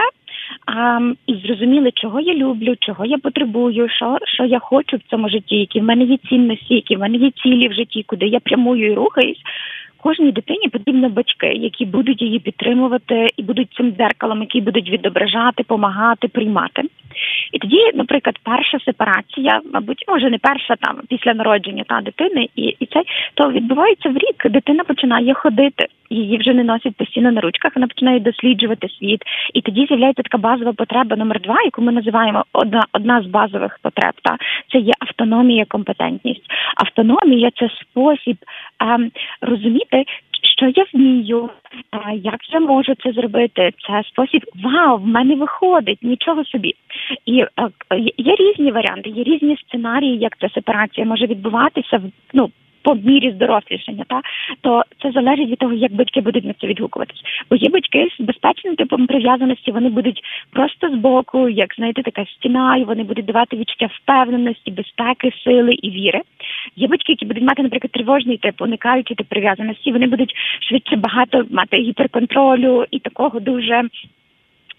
а, 0.67 1.01
і 1.27 1.35
зрозуміли, 1.35 1.91
чого 1.95 2.21
я 2.21 2.35
люблю, 2.35 2.75
чого 2.81 3.05
я 3.05 3.19
потребую, 3.19 3.89
що 3.89 4.19
що 4.25 4.45
я 4.45 4.59
хочу 4.59 4.97
в 4.97 5.11
цьому 5.11 5.29
житті, 5.29 5.57
які 5.57 5.81
в 5.81 5.85
мене 5.85 6.05
є 6.05 6.17
цінності, 6.17 6.75
які 6.75 6.97
в 6.97 7.01
мене 7.01 7.17
є 7.17 7.31
цілі 7.31 7.69
в 7.69 7.73
житті, 7.73 8.05
куди 8.07 8.27
я 8.27 8.41
прямую 8.41 8.93
і 8.93 8.95
рухаюсь. 8.95 9.43
Кожній 10.03 10.33
дитині 10.33 10.69
потрібні 10.69 11.09
батьки, 11.09 11.47
які 11.47 11.85
будуть 11.85 12.23
її 12.23 12.39
підтримувати 12.39 13.27
і 13.37 13.43
будуть 13.43 13.75
цим 13.77 13.93
дзеркалом, 13.93 14.41
які 14.41 14.61
будуть 14.61 14.91
відображати, 14.91 15.63
допомагати, 15.63 16.29
приймати. 16.29 16.83
І 17.53 17.59
тоді, 17.59 17.91
наприклад, 17.95 18.39
перша 18.43 18.79
сепарація, 18.85 19.61
мабуть, 19.73 20.05
може 20.09 20.31
не 20.31 20.39
перша 20.39 20.77
там 20.77 21.01
після 21.09 21.35
народження 21.35 21.85
та 21.89 22.01
дитини, 22.01 22.49
і 22.57 22.77
і 22.81 22.87
це 22.87 23.03
то 23.35 23.51
відбувається 23.51 24.09
в 24.09 24.17
рік. 24.17 24.51
Дитина 24.51 24.85
починає 24.85 25.35
ходити 25.35 25.87
її 26.11 26.39
вже 26.39 26.55
не 26.55 26.65
носять 26.65 26.97
постійно 26.97 27.33
на 27.33 27.41
ручках, 27.41 27.73
вона 27.75 27.87
починає 27.87 28.21
досліджувати 28.21 28.89
світ. 28.89 29.23
І 29.55 29.61
тоді 29.61 29.87
з'являється 29.87 30.23
така 30.23 30.39
базова 30.39 30.73
потреба 30.73 31.17
номер 31.17 31.41
два, 31.41 31.63
яку 31.63 31.83
ми 31.83 31.93
називаємо 31.93 32.45
одна 32.53 32.87
одна 32.93 33.23
з 33.23 33.27
базових 33.27 33.79
потреб. 33.83 34.13
Та 34.23 34.37
це 34.73 34.79
є 34.79 34.93
автономія, 35.01 35.65
компетентність. 35.69 36.47
Автономія 36.77 37.51
це 37.57 37.69
спосіб 37.81 38.37
ем, 38.81 39.11
розуміти. 39.41 40.05
Що 40.57 40.67
я 40.77 40.85
вмію, 40.95 41.51
як 42.15 42.53
я 42.53 42.61
можу 42.61 42.95
це 42.95 43.13
зробити? 43.13 43.71
Це 43.87 44.03
спосіб 44.09 44.43
вау, 44.65 44.97
в 44.97 45.07
мене 45.07 45.35
виходить, 45.35 45.99
нічого 46.03 46.45
собі. 46.45 46.75
І 47.27 47.33
є 48.17 48.37
різні 48.39 48.71
варіанти, 48.71 49.11
є 49.11 49.25
різні 49.25 49.57
сценарії, 49.57 50.19
як 50.19 50.39
ця 50.39 50.49
сепарація 50.49 51.07
може 51.07 51.27
відбуватися 51.27 51.97
в 51.97 52.03
ну, 52.33 52.51
по 52.89 52.95
мірі 52.95 53.33
здорослішання, 53.33 54.05
та 54.09 54.21
то 54.61 54.83
це 55.03 55.11
залежить 55.11 55.49
від 55.49 55.59
того, 55.59 55.73
як 55.73 55.93
батьки 55.93 56.21
будуть 56.21 56.45
на 56.45 56.53
це 56.61 56.67
відгукуватись. 56.67 57.23
Бо 57.51 57.57
є 57.57 57.69
батьки 57.69 58.09
з 58.19 58.23
безпечним 58.23 58.77
типом 58.77 59.07
прив'язаності, 59.07 59.71
вони 59.71 59.89
будуть 59.89 60.21
просто 60.53 60.89
з 60.89 60.95
боку, 60.95 61.49
як 61.49 61.75
знаєте, 61.75 62.03
така 62.03 62.25
стіна, 62.27 62.77
і 62.77 62.85
вони 62.85 63.03
будуть 63.03 63.25
давати 63.25 63.57
відчуття 63.57 63.89
впевненості, 63.93 64.71
безпеки, 64.71 65.33
сили 65.45 65.71
і 65.73 65.91
віри. 65.91 66.21
Є 66.77 66.89
батьки, 66.89 67.13
які 67.13 67.27
будуть 67.27 67.43
мати, 67.43 67.63
наприклад, 67.63 67.93
тривожний 67.93 68.37
тип, 68.37 68.61
уникаючи 68.61 69.15
тип 69.15 69.27
прив'язаності, 69.29 69.93
вони 69.93 70.07
будуть 70.07 70.35
швидше 70.69 70.97
багато 70.97 71.47
мати 71.51 71.77
гіперконтролю 71.77 72.85
і 72.91 72.99
такого 72.99 73.41
дуже 73.41 73.83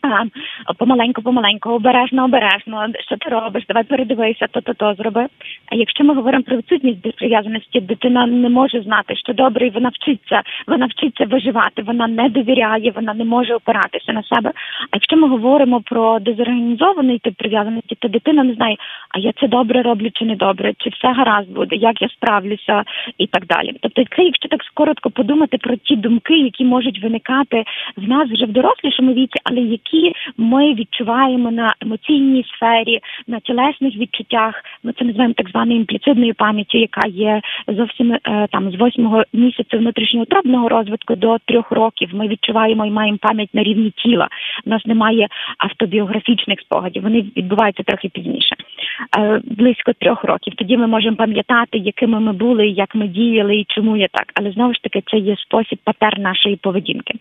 а, 0.02 0.74
помаленьку, 0.74 1.22
помаленьку, 1.22 1.70
обережно, 1.70 2.26
обережно, 2.26 2.88
що 3.00 3.18
ти 3.18 3.30
робиш, 3.30 3.64
давай 3.68 3.84
передивися, 3.84 4.48
то 4.52 4.62
то 4.62 4.74
то 4.74 4.94
зроби. 4.94 5.26
А 5.72 5.76
якщо 5.76 6.04
ми 6.04 6.14
говоримо 6.14 6.44
про 6.44 6.58
відсутність 6.58 7.18
прив'язаності, 7.18 7.82
дитина 7.82 8.26
не 8.26 8.50
може 8.50 8.82
знати, 8.82 9.16
що 9.16 9.34
добре, 9.34 9.68
і 9.68 9.70
вона 9.70 9.90
вчиться, 9.90 10.42
вона 10.68 10.86
вчиться 10.86 11.26
виживати, 11.26 11.82
вона 11.82 12.08
не 12.08 12.30
довіряє, 12.30 12.92
вона 12.92 13.14
не 13.14 13.26
може 13.26 13.56
опиратися 13.56 14.14
на 14.14 14.24
себе. 14.24 14.52
А 14.92 14.94
якщо 14.94 15.18
ми 15.18 15.28
говоримо 15.28 15.82
про 15.82 16.20
дезорганізований 16.20 17.20
тип 17.20 17.36
прив'язаності, 17.36 17.96
то 18.00 18.08
дитина 18.08 18.44
не 18.44 18.54
знає, 18.54 18.76
а 19.10 19.20
я 19.20 19.32
це 19.40 19.48
добре 19.48 19.82
роблю 19.82 20.10
чи 20.14 20.26
не 20.26 20.36
добре, 20.36 20.74
чи 20.78 20.90
все 20.90 21.14
гаразд 21.14 21.52
буде, 21.52 21.76
як 21.76 22.02
я 22.02 22.10
справлюся 22.10 22.84
і 23.18 23.28
так 23.28 23.46
далі. 23.46 23.74
Тобто, 23.82 24.04
це, 24.16 24.24
якщо 24.24 24.48
так 24.50 24.62
коротко 24.74 25.10
подумати 25.10 25.58
про 25.58 25.76
ті 25.76 25.96
думки, 25.96 26.38
які 26.38 26.66
можуть 26.66 27.04
виникати 27.04 27.64
в 27.98 28.10
нас 28.10 28.30
вже 28.30 28.46
в 28.46 28.52
дорослішому 28.52 29.14
віці, 29.14 29.40
але 29.44 29.60
які 29.60 29.89
які 29.94 30.16
ми 30.38 30.74
відчуваємо 30.74 31.52
на 31.52 31.76
емоційній 31.82 32.46
сфері, 32.56 33.00
на 33.28 33.40
тілесних 33.40 33.96
відчуттях. 33.96 34.64
Ми 34.84 34.94
це 34.94 35.06
називаємо 35.06 35.34
так 35.38 35.50
званою 35.50 35.80
імпліцидною 35.80 36.34
пам'яттю, 36.34 36.78
яка 36.78 37.08
є 37.08 37.42
зовсім 37.68 38.14
е, 38.14 38.48
там 38.52 38.72
з 38.72 38.76
восьмого 38.76 39.24
місяця 39.34 39.78
внутрішньоутробного 39.78 40.70
розвитку 40.70 41.16
до 41.16 41.38
трьох 41.46 41.72
років. 41.72 42.10
Ми 42.14 42.28
відчуваємо 42.28 42.86
і 42.86 42.92
маємо 42.92 43.18
пам'ять 43.22 43.54
на 43.54 43.64
рівні 43.64 43.92
тіла. 43.92 44.28
У 44.66 44.70
нас 44.70 44.86
немає 44.86 45.28
автобіографічних 45.58 46.60
спогадів. 46.60 47.04
Вони 47.04 47.22
відбуваються 47.38 47.84
трохи 47.84 48.10
пізніше, 48.10 48.56
близько 49.44 49.94
трьох 49.94 50.24
років. 50.24 50.54
Тоді 50.56 50.78
ми 50.78 50.88
можемо 50.88 51.16
пам'ятати, 51.16 51.78
якими 51.78 52.20
ми 52.20 52.34
були, 52.34 52.68
як 52.68 52.96
ми 52.96 53.08
діяли 53.08 53.56
і 53.56 53.66
чому 53.68 53.98
є 53.98 54.08
так. 54.12 54.32
Але 54.36 54.52
знову 54.52 54.74
ж 54.74 54.80
таки, 54.84 55.04
це 55.12 55.18
є 55.18 55.36
спосіб 55.36 55.80
патер 55.84 56.20
нашої 56.20 56.56
поведінки. 56.56 57.14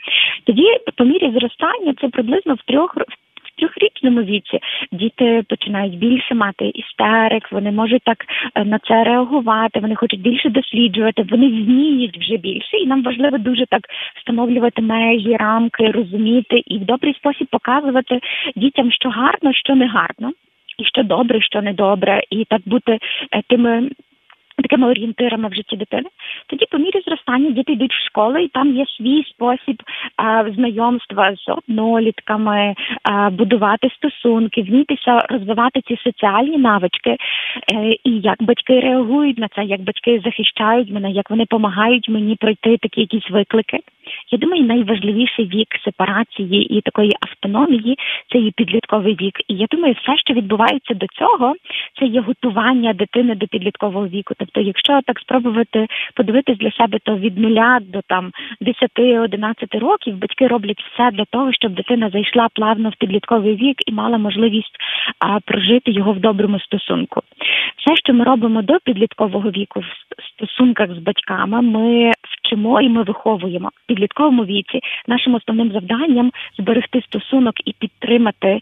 Тоді, 0.44 0.66
по 0.96 1.04
мірі 1.04 1.30
зростання, 1.30 1.94
це 2.00 2.08
приблизно 2.08 2.54
в 2.54 2.62
трьох 2.66 2.94
трьохрічному 3.58 4.22
віці 4.22 4.58
діти 4.92 5.44
починають 5.48 5.98
більше 5.98 6.34
мати 6.34 6.68
істерик, 6.74 7.52
вони 7.52 7.70
можуть 7.70 8.02
так 8.02 8.24
е, 8.54 8.64
на 8.64 8.78
це 8.78 9.04
реагувати, 9.04 9.80
вони 9.80 9.94
хочуть 9.94 10.20
більше 10.20 10.50
досліджувати, 10.50 11.26
вони 11.30 11.48
вміють 11.48 12.18
вже 12.18 12.36
більше, 12.36 12.76
і 12.76 12.86
нам 12.86 13.02
важливо 13.02 13.38
дуже 13.38 13.66
так 13.66 13.82
встановлювати 14.16 14.82
межі, 14.82 15.36
рамки, 15.36 15.90
розуміти 15.90 16.62
і 16.66 16.78
в 16.78 16.84
добрий 16.84 17.14
спосіб 17.14 17.46
показувати 17.50 18.20
дітям, 18.56 18.92
що 18.92 19.08
гарно, 19.08 19.52
що 19.52 19.74
не 19.74 19.86
гарно. 19.86 20.32
І 20.78 20.84
що 20.84 21.02
добре, 21.02 21.40
що 21.40 21.62
не 21.62 21.72
добре, 21.72 22.22
і 22.30 22.44
так 22.44 22.60
бути 22.66 22.98
е, 23.32 23.42
тими 23.48 23.90
такими 24.62 24.88
орієнтирами 24.88 25.48
в 25.48 25.54
житті 25.54 25.76
дитини. 25.76 26.08
Тоді, 26.46 26.66
по 26.70 26.78
мірі 26.78 27.02
зростання, 27.06 27.50
діти 27.50 27.72
йдуть 27.72 27.94
в 27.94 28.06
школу, 28.06 28.38
і 28.38 28.48
там 28.48 28.76
є 28.76 28.84
свій 28.86 29.24
спосіб 29.24 29.82
а, 30.16 30.44
знайомства 30.54 31.34
з 31.36 31.48
однолітками, 31.48 32.74
а, 33.02 33.30
будувати 33.30 33.88
стосунки, 33.96 34.62
вмітися 34.62 35.18
розвивати 35.18 35.80
ці 35.88 35.96
соціальні 36.04 36.58
навички, 36.58 37.10
е, 37.10 37.16
і 38.04 38.10
як 38.20 38.42
батьки 38.42 38.80
реагують 38.80 39.38
на 39.38 39.48
це, 39.48 39.64
як 39.64 39.80
батьки 39.80 40.20
захищають 40.24 40.90
мене, 40.90 41.10
як 41.10 41.30
вони 41.30 41.42
допомагають 41.42 42.08
мені 42.08 42.36
пройти 42.36 42.76
такі 42.76 43.00
якісь 43.00 43.30
виклики. 43.30 43.78
Я 44.30 44.38
думаю, 44.38 44.64
найважливіший 44.64 45.44
вік 45.44 45.68
сепарації 45.84 46.78
і 46.78 46.80
такої 46.80 47.12
автономії 47.20 47.98
це 48.32 48.38
є 48.38 48.50
підлітковий 48.56 49.16
вік. 49.20 49.40
І 49.48 49.54
я 49.54 49.66
думаю, 49.70 49.94
все, 50.02 50.16
що 50.18 50.34
відбувається 50.34 50.94
до 50.94 51.06
цього, 51.06 51.54
це 51.98 52.06
є 52.06 52.20
готування 52.20 52.92
дитини 52.92 53.34
до 53.34 53.46
підліткового 53.46 54.08
віку. 54.08 54.34
Тобто, 54.38 54.60
якщо 54.60 55.00
так 55.06 55.18
спробувати 55.18 55.86
подивитись 56.14 56.58
для 56.58 56.70
себе, 56.70 56.98
то 57.02 57.16
від 57.16 57.38
нуля 57.38 57.78
до 57.82 58.00
там 58.06 58.30
10-11 58.96 59.78
років 59.78 60.18
батьки 60.18 60.46
роблять 60.46 60.82
все 60.82 61.10
для 61.10 61.24
того, 61.24 61.52
щоб 61.52 61.72
дитина 61.72 62.10
зайшла 62.10 62.48
плавно 62.54 62.88
в 62.88 62.96
підлітковий 62.96 63.56
вік 63.56 63.76
і 63.86 63.92
мала 63.92 64.18
можливість 64.18 64.76
а, 65.18 65.40
прожити 65.40 65.90
його 65.90 66.12
в 66.12 66.20
доброму 66.20 66.60
стосунку. 66.60 67.22
Все, 67.76 67.96
що 67.96 68.14
ми 68.14 68.24
робимо 68.24 68.62
до 68.62 68.78
підліткового 68.84 69.50
віку 69.50 69.80
в 69.80 70.22
стосунках 70.34 70.94
з 70.94 70.98
батьками, 70.98 71.62
ми 71.62 72.12
вчимо 72.22 72.80
і 72.80 72.88
ми 72.88 73.02
виховуємо 73.02 73.68
в 73.68 73.92
підлітковому 74.18 74.44
віці. 74.44 74.80
Нашим 75.06 75.34
основним 75.34 75.72
завданням 75.72 76.32
зберегти 76.58 77.02
стосунок 77.02 77.54
і 77.64 77.72
підтримати 77.72 78.48
е, 78.48 78.60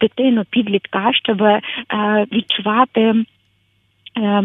дитину 0.00 0.44
підлітка, 0.50 1.10
щоб 1.12 1.42
е, 1.42 1.60
відчувати. 2.32 3.24
Е, 4.18 4.42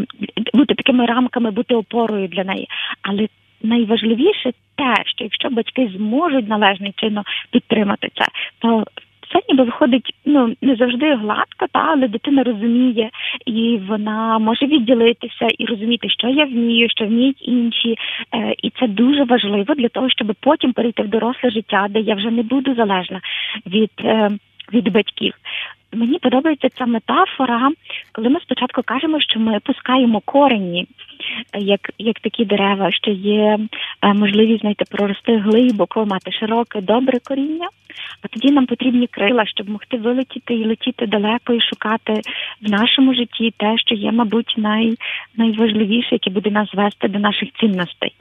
бути 0.53 0.75
такими 0.75 1.05
рамками, 1.05 1.51
бути 1.51 1.75
опорою 1.75 2.27
для 2.27 2.43
неї. 2.43 2.67
Але 3.01 3.27
найважливіше 3.61 4.51
те, 4.75 4.95
що 5.05 5.23
якщо 5.23 5.49
батьки 5.49 5.91
зможуть 5.97 6.47
належним 6.47 6.93
чином 6.95 7.23
підтримати 7.51 8.09
це, 8.15 8.25
то 8.59 8.83
все 9.29 9.39
ніби 9.49 9.63
виходить 9.63 10.13
ну 10.25 10.53
не 10.61 10.75
завжди 10.75 11.15
гладко, 11.15 11.65
та 11.71 11.79
але 11.79 12.07
дитина 12.07 12.43
розуміє 12.43 13.09
і 13.45 13.79
вона 13.87 14.39
може 14.39 14.65
відділитися 14.65 15.47
і 15.57 15.65
розуміти, 15.65 16.09
що 16.09 16.27
я 16.27 16.45
вмію, 16.45 16.89
що 16.89 17.05
вміють 17.05 17.47
інші, 17.47 17.95
е, 18.33 18.53
і 18.63 18.69
це 18.69 18.87
дуже 18.87 19.23
важливо 19.23 19.73
для 19.75 19.89
того, 19.89 20.09
щоб 20.09 20.35
потім 20.39 20.73
перейти 20.73 21.03
в 21.03 21.07
доросле 21.07 21.49
життя, 21.49 21.87
де 21.89 21.99
я 21.99 22.15
вже 22.15 22.31
не 22.31 22.43
буду 22.43 22.75
залежна 22.75 23.21
від. 23.65 23.91
Е, 24.03 24.29
від 24.73 24.91
батьків 24.91 25.33
Мені 25.93 26.19
подобається 26.19 26.69
ця 26.69 26.85
метафора, 26.85 27.71
коли 28.11 28.29
ми 28.29 28.39
спочатку 28.39 28.81
кажемо, 28.85 29.21
що 29.21 29.39
ми 29.39 29.59
пускаємо 29.59 30.21
корені, 30.25 30.87
як 31.57 31.91
як 31.97 32.19
такі 32.19 32.45
дерева, 32.45 32.91
що 32.91 33.11
є 33.11 33.59
е, 34.01 34.13
можливість 34.13 34.61
знаєте, 34.61 34.85
прорости 34.91 35.37
глибоко, 35.37 36.05
мати 36.05 36.31
широке, 36.31 36.81
добре 36.81 37.19
коріння. 37.27 37.67
А 38.21 38.27
тоді 38.27 38.53
нам 38.53 38.65
потрібні 38.65 39.07
крила, 39.07 39.45
щоб 39.45 39.69
могти 39.69 39.97
вилетіти 39.97 40.53
і 40.53 40.65
летіти 40.65 41.07
далеко 41.07 41.53
і 41.53 41.61
шукати 41.61 42.21
в 42.61 42.69
нашому 42.69 43.13
житті 43.13 43.53
те, 43.57 43.77
що 43.77 43.95
є, 43.95 44.11
мабуть, 44.11 44.53
най, 44.57 44.95
найважливіше, 45.35 46.09
яке 46.11 46.29
буде 46.29 46.51
нас 46.51 46.73
вести 46.73 47.07
до 47.07 47.19
наших 47.19 47.49
цінностей. 47.59 48.13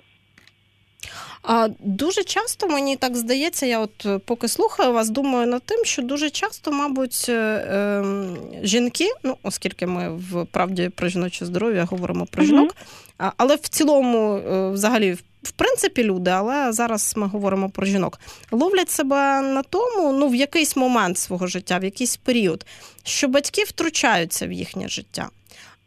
А 1.42 1.68
дуже 1.78 2.24
часто 2.24 2.68
мені 2.68 2.96
так 2.96 3.16
здається, 3.16 3.66
я 3.66 3.78
от 3.78 4.06
е, 4.06 4.18
поки 4.18 4.48
слухаю 4.48 4.92
вас, 4.92 5.10
думаю 5.10 5.46
над 5.46 5.62
тим, 5.62 5.84
що 5.84 6.02
дуже 6.02 6.30
часто, 6.30 6.72
мабуть, 6.72 7.26
е, 7.28 8.04
жінки, 8.62 9.08
ну 9.22 9.36
оскільки 9.42 9.86
ми 9.86 10.10
в 10.10 10.44
правді 10.44 10.88
про 10.88 11.08
жіноче 11.08 11.46
здоров'я 11.46 11.84
говоримо 11.84 12.26
про 12.26 12.44
жінок, 12.44 12.74
mm-hmm. 13.18 13.32
але 13.36 13.56
в 13.56 13.68
цілому, 13.68 14.36
е, 14.36 14.70
взагалі, 14.70 15.16
в 15.42 15.50
принципі, 15.50 16.04
люди, 16.04 16.30
але 16.30 16.72
зараз 16.72 17.12
ми 17.16 17.26
говоримо 17.26 17.70
про 17.70 17.86
жінок, 17.86 18.20
ловлять 18.50 18.90
себе 18.90 19.42
на 19.42 19.62
тому, 19.62 20.12
ну 20.12 20.28
в 20.28 20.34
якийсь 20.34 20.76
момент 20.76 21.18
свого 21.18 21.46
життя, 21.46 21.78
в 21.78 21.84
якийсь 21.84 22.16
період, 22.16 22.66
що 23.04 23.28
батьки 23.28 23.64
втручаються 23.64 24.46
в 24.46 24.52
їхнє 24.52 24.88
життя. 24.88 25.28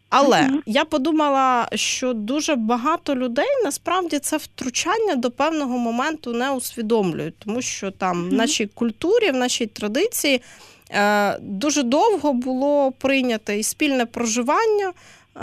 Але 0.10 0.38
uh-huh. 0.38 0.62
я 0.66 0.86
подумала, 0.86 1.68
що 1.74 2.14
дуже 2.14 2.56
багато 2.56 3.16
людей 3.16 3.48
насправді 3.64 4.20
це 4.20 4.38
втручання 4.38 5.16
до 5.16 5.32
певного 5.32 5.78
моменту 5.78 6.34
не 6.34 6.52
усвідомлюють, 6.52 7.38
тому 7.40 7.62
що 7.62 7.92
там 7.92 8.24
uh-huh. 8.24 8.30
в 8.30 8.34
нашій 8.34 8.66
культурі, 8.66 9.32
в 9.32 9.36
нашій 9.36 9.66
традиції 9.66 10.42
е, 10.92 11.38
дуже 11.40 11.84
довго 11.84 12.34
було 12.34 12.92
прийнято 12.92 13.52
і 13.52 13.64
спільне 13.64 14.06
проживання. 14.06 14.94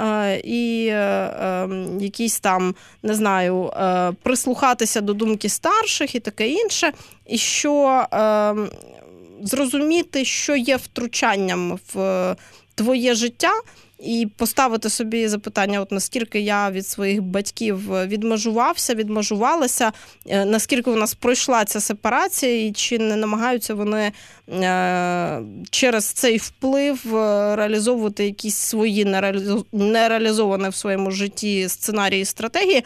Е, 0.03 0.41
і 0.45 0.87
е, 0.87 0.95
е, 0.95 1.69
якісь 2.01 2.41
там, 2.41 2.75
не 3.03 3.15
знаю, 3.15 3.67
е, 3.67 4.13
прислухатися 4.23 5.01
до 5.01 5.15
думки 5.15 5.49
старших 5.49 6.15
і 6.15 6.21
таке 6.21 6.49
інше, 6.49 6.93
і 7.27 7.39
що 7.39 8.07
е, 8.13 8.55
зрозуміти, 9.43 10.25
що 10.25 10.57
є 10.57 10.77
втручанням 10.77 11.79
в 11.95 12.37
твоє 12.75 13.15
життя, 13.15 13.53
і 13.99 14.29
поставити 14.37 14.91
собі 14.91 15.29
запитання: 15.29 15.81
от 15.81 15.93
наскільки 15.93 16.41
я 16.41 16.71
від 16.71 16.87
своїх 16.87 17.23
батьків 17.23 18.07
відмежувався, 18.07 18.95
відмежувалася, 18.95 19.93
е, 20.27 20.45
наскільки 20.45 20.91
у 20.91 20.97
нас 20.97 21.15
пройшла 21.15 21.65
ця 21.65 21.81
сепарація, 21.81 22.67
і 22.67 22.73
чи 22.73 22.99
не 22.99 23.17
намагаються 23.17 23.75
вони 23.75 24.13
е, 24.49 25.43
через 25.71 26.05
цей 26.05 26.37
вплив 26.37 27.17
е, 27.17 27.57
реалізовувати 27.57 28.25
якісь 28.25 28.57
свої 28.57 29.05
нереалізовані 29.73 30.69
в 30.69 30.75
своєму 30.75 31.11
житті 31.11 31.69
сценарії 31.69 32.23
і 32.23 32.25
стратегії? 32.25 32.85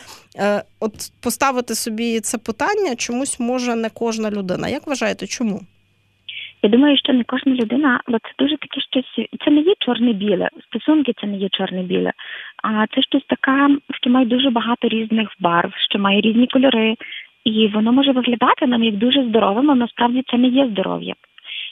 От 0.80 1.12
поставити 1.20 1.74
собі 1.74 2.20
це 2.20 2.38
питання 2.38 2.96
чомусь 2.96 3.40
може 3.40 3.74
не 3.74 3.90
кожна 3.90 4.30
людина. 4.30 4.68
Як 4.68 4.86
вважаєте, 4.86 5.26
чому? 5.26 5.60
Я 6.62 6.70
думаю, 6.70 6.96
що 6.96 7.12
не 7.12 7.24
кожна 7.24 7.54
людина, 7.54 8.00
але 8.04 8.18
це 8.18 8.30
дуже 8.38 8.56
таке 8.56 8.80
щось. 8.80 9.28
Це 9.44 9.50
не 9.50 9.60
є 9.60 9.74
чорне-біле. 9.78 10.48
Стосунки 10.66 11.12
це 11.20 11.26
не 11.26 11.36
є 11.36 11.48
чорне-біле, 11.48 12.12
а 12.62 12.86
це 12.86 13.02
щось 13.02 13.24
таке, 13.26 13.76
що 13.90 14.10
має 14.10 14.26
дуже 14.26 14.50
багато 14.50 14.88
різних 14.88 15.28
барв, 15.40 15.72
що 15.88 15.98
має 15.98 16.20
різні 16.20 16.46
кольори, 16.46 16.96
і 17.44 17.68
воно 17.68 17.92
може 17.92 18.12
виглядати 18.12 18.66
нам 18.66 18.84
як 18.84 18.96
дуже 18.96 19.24
здоровим, 19.24 19.70
а 19.70 19.74
насправді 19.74 20.22
це 20.30 20.38
не 20.38 20.48
є 20.48 20.66
здоров'я 20.66 21.14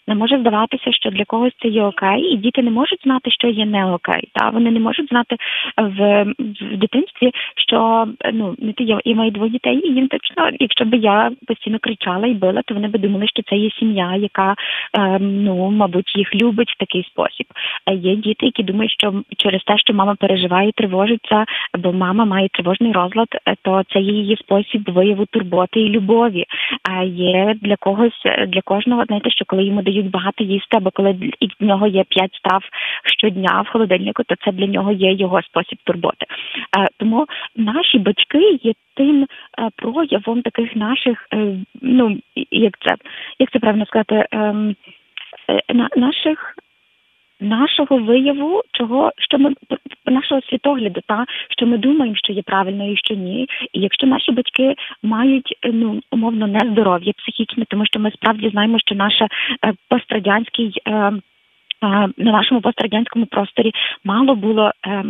не 0.08 0.14
може 0.14 0.38
здаватися, 0.38 0.92
що 0.92 1.10
для 1.10 1.24
когось 1.24 1.52
це 1.62 1.68
є 1.68 1.82
окей, 1.82 2.22
і 2.22 2.36
діти 2.36 2.62
не 2.62 2.70
можуть 2.70 3.02
знати, 3.04 3.30
що 3.30 3.48
є 3.48 3.66
не 3.66 3.92
окей. 3.92 4.28
Та 4.32 4.50
вони 4.50 4.70
не 4.70 4.80
можуть 4.80 5.08
знати 5.08 5.36
в 5.76 6.24
в 6.38 6.76
дитинстві, 6.76 7.32
що 7.56 8.08
ну 8.32 8.56
я, 8.78 9.00
я 9.04 9.14
маю 9.14 9.30
двоє 9.30 9.50
дітей, 9.50 9.80
і 9.84 9.94
їм 9.94 10.08
точно, 10.08 10.50
якщо 10.60 10.84
б 10.84 10.94
я 10.94 11.30
постійно 11.46 11.78
кричала 11.78 12.26
і 12.26 12.34
била, 12.34 12.62
то 12.62 12.74
вони 12.74 12.88
би 12.88 12.98
думали, 12.98 13.26
що 13.28 13.42
це 13.42 13.56
є 13.56 13.70
сім'я, 13.70 14.16
яка 14.16 14.54
е, 14.98 15.18
ну 15.20 15.70
мабуть 15.70 16.16
їх 16.16 16.34
любить 16.34 16.70
в 16.70 16.78
такий 16.78 17.04
спосіб. 17.04 17.46
А 17.84 17.92
Є 17.92 18.16
діти, 18.16 18.46
які 18.46 18.62
думають, 18.62 18.92
що 18.92 19.22
через 19.36 19.62
те, 19.64 19.78
що 19.78 19.94
мама 19.94 20.14
переживає, 20.14 20.72
тривожиться, 20.72 21.44
бо 21.78 21.92
мама 21.92 22.24
має 22.24 22.48
тривожний 22.48 22.92
розлад, 22.92 23.28
е, 23.32 23.54
то 23.62 23.82
це 23.92 24.00
є 24.00 24.12
її 24.12 24.36
спосіб 24.36 24.82
вияву 24.86 25.26
турботи 25.26 25.80
і 25.80 25.88
любові. 25.88 26.44
А 26.90 27.02
є 27.02 27.54
для 27.62 27.76
когось 27.76 28.22
для 28.48 28.60
кожного, 28.60 29.04
знаєте, 29.04 29.30
що 29.30 29.44
коли 29.44 29.64
йому 29.64 29.82
дають 29.82 29.97
дають 29.98 30.10
багато 30.10 30.44
їсти, 30.44 30.76
або 30.76 30.90
коли 30.90 31.12
в 31.60 31.64
нього 31.64 31.86
є 31.86 32.04
п'ять 32.08 32.34
страв 32.34 32.62
щодня 33.18 33.64
в 33.66 33.72
холодильнику, 33.72 34.22
то 34.24 34.34
це 34.44 34.52
для 34.52 34.66
нього 34.66 34.92
є 34.92 35.12
його 35.12 35.42
спосіб 35.42 35.78
турботи. 35.84 36.26
Е, 36.78 36.88
тому 36.96 37.26
наші 37.56 37.98
батьки 37.98 38.58
є 38.62 38.72
тим 38.94 39.22
е, 39.22 39.68
проявом 39.76 40.42
таких 40.42 40.76
наших, 40.76 41.26
е, 41.34 41.56
ну 41.82 42.18
як 42.50 42.78
це 42.78 42.94
як 43.38 43.50
це 43.52 43.58
правильно 43.58 43.86
сказати, 43.86 44.26
ем, 44.30 44.76
наших 45.96 46.54
нашого 47.40 47.98
вияву, 47.98 48.62
чого 48.72 49.12
що 49.18 49.38
ми 49.38 49.54
нашого 50.06 50.40
світогляду, 50.42 51.00
та 51.06 51.24
що 51.50 51.66
ми 51.66 51.78
думаємо, 51.78 52.16
що 52.16 52.32
є 52.32 52.42
правильно 52.42 52.86
і 52.86 52.96
що 52.96 53.14
ні. 53.14 53.48
І 53.72 53.80
якщо 53.80 54.06
наші 54.06 54.32
батьки 54.32 54.74
мають 55.02 55.58
ну 55.64 56.00
умовно 56.12 56.46
нездоров'я 56.46 57.12
психічне, 57.16 57.64
тому 57.68 57.86
що 57.86 58.00
ми 58.00 58.10
справді 58.10 58.48
знаємо, 58.48 58.78
що 58.78 58.94
наша 58.94 59.28
е, 59.64 59.72
пострадянський 59.88 60.72
е, 60.86 60.92
е, 60.92 61.12
на 62.16 62.32
нашому 62.32 62.60
пострадянському 62.60 63.26
просторі 63.26 63.72
мало 64.04 64.34
було. 64.34 64.72
Е, 64.86 65.04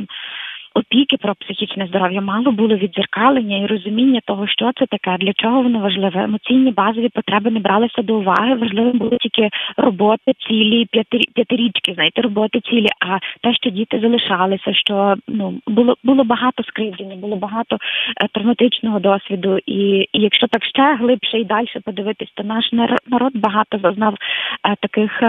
опіки 0.74 1.16
про 1.16 1.34
психічне 1.34 1.86
здоров'я, 1.86 2.20
мало 2.20 2.52
було 2.52 2.76
відзеркалення 2.76 3.58
і 3.58 3.66
розуміння 3.66 4.20
того, 4.24 4.46
що 4.46 4.70
це 4.78 4.86
таке, 4.86 5.16
для 5.20 5.32
чого 5.32 5.62
воно 5.62 5.78
важливе. 5.78 6.22
Емоційні 6.24 6.70
базові 6.70 7.08
потреби 7.08 7.50
не 7.50 7.60
бралися 7.60 8.02
до 8.02 8.14
уваги. 8.14 8.54
Важливим 8.54 8.98
були 8.98 9.16
тільки 9.20 9.50
роботи, 9.76 10.32
цілі 10.48 10.86
п'ятирічки, 11.34 11.94
знаєте, 11.94 12.22
роботи 12.22 12.60
цілі. 12.60 12.88
А 13.00 13.18
те, 13.42 13.54
що 13.54 13.70
діти 13.70 14.00
залишалися, 14.00 14.74
що 14.74 15.14
ну 15.28 15.60
було 15.66 15.94
було 16.04 16.24
багато 16.24 16.62
скривдження, 16.62 17.16
було 17.16 17.36
багато 17.36 17.76
е, 17.76 18.28
травматичного 18.32 19.00
досвіду. 19.00 19.58
І, 19.66 20.08
і 20.12 20.20
якщо 20.20 20.46
так 20.46 20.64
ще 20.64 20.94
глибше 20.94 21.38
і 21.38 21.44
далі 21.44 21.66
подивитись, 21.84 22.32
то 22.34 22.42
наш 22.42 22.72
народ 23.06 23.32
багато 23.34 23.78
зазнав 23.78 24.14
е, 24.14 24.76
таких. 24.80 25.22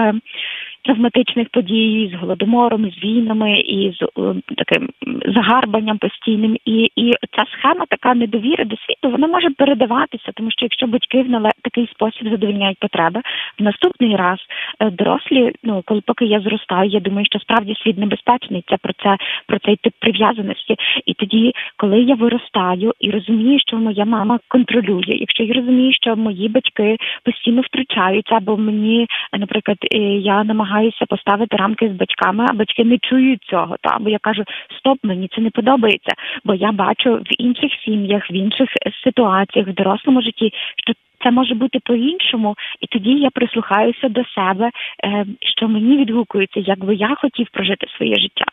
Травматичних 0.84 1.48
подій 1.48 2.10
з 2.12 2.20
голодомором, 2.20 2.90
з 2.90 3.04
війнами 3.04 3.60
і 3.60 3.92
з 3.92 4.02
е, 4.02 4.34
таким 4.56 4.88
загарбанням 5.36 5.98
постійним. 5.98 6.56
І 6.64 6.90
і 6.96 7.12
ця 7.36 7.44
схема 7.52 7.84
така 7.88 8.14
недовіри 8.14 8.64
до 8.64 8.76
світу, 8.76 9.10
вона 9.10 9.26
може 9.26 9.50
передаватися, 9.50 10.32
тому 10.34 10.50
що 10.50 10.64
якщо 10.64 10.86
батьки 10.86 11.22
в 11.22 11.50
такий 11.62 11.88
спосіб 11.92 12.30
задовольняють 12.30 12.78
потреби, 12.78 13.20
в 13.58 13.62
наступний 13.62 14.16
раз 14.16 14.38
е, 14.80 14.90
дорослі, 14.90 15.52
ну 15.62 15.82
коли 15.86 16.00
поки 16.06 16.24
я 16.24 16.40
зростаю, 16.40 16.90
я 16.90 17.00
думаю, 17.00 17.26
що 17.26 17.38
справді 17.38 17.74
світ 17.74 17.98
небезпечний. 17.98 18.64
Це 18.68 18.76
про 18.82 18.92
це 18.92 19.16
про 19.46 19.58
цей 19.58 19.76
тип 19.76 19.92
прив'язаності. 19.98 20.76
І 21.06 21.14
тоді, 21.14 21.52
коли 21.76 22.02
я 22.02 22.14
виростаю 22.14 22.92
і 23.00 23.10
розумію, 23.10 23.58
що 23.60 23.76
моя 23.76 24.04
мама 24.04 24.38
контролює, 24.48 25.02
якщо 25.06 25.42
я 25.44 25.54
розумію, 25.54 25.92
що 25.92 26.16
мої 26.16 26.48
батьки 26.48 26.96
постійно 27.24 27.62
втручаються, 27.62 28.34
або 28.34 28.56
мені, 28.56 29.06
наприклад, 29.38 29.78
е, 29.92 29.98
я 30.16 30.44
намагаюся 30.44 30.69
намагаюся 30.70 31.06
поставити 31.08 31.56
рамки 31.56 31.88
з 31.88 31.92
батьками, 31.92 32.46
а 32.48 32.52
батьки 32.52 32.84
не 32.84 32.98
чують 32.98 33.42
цього. 33.42 33.76
Та 33.80 33.98
бо 34.00 34.10
я 34.10 34.18
кажу, 34.18 34.44
стоп, 34.78 34.98
мені 35.02 35.28
це 35.34 35.40
не 35.40 35.50
подобається. 35.50 36.12
Бо 36.44 36.54
я 36.54 36.72
бачу 36.72 37.14
в 37.14 37.42
інших 37.42 37.72
сім'ях, 37.84 38.30
в 38.30 38.32
інших 38.32 38.68
ситуаціях, 39.04 39.68
в 39.68 39.74
дорослому 39.74 40.22
житті, 40.22 40.52
що 40.76 40.92
це 41.24 41.30
може 41.30 41.54
бути 41.54 41.78
по-іншому, 41.84 42.56
і 42.80 42.86
тоді 42.86 43.10
я 43.10 43.30
прислухаюся 43.30 44.08
до 44.08 44.24
себе, 44.24 44.70
е, 45.04 45.26
що 45.40 45.68
мені 45.68 45.96
відгукується, 45.96 46.60
як 46.60 46.84
би 46.84 46.94
я 46.94 47.14
хотів 47.14 47.46
прожити 47.52 47.86
своє 47.96 48.16
життя. 48.16 48.44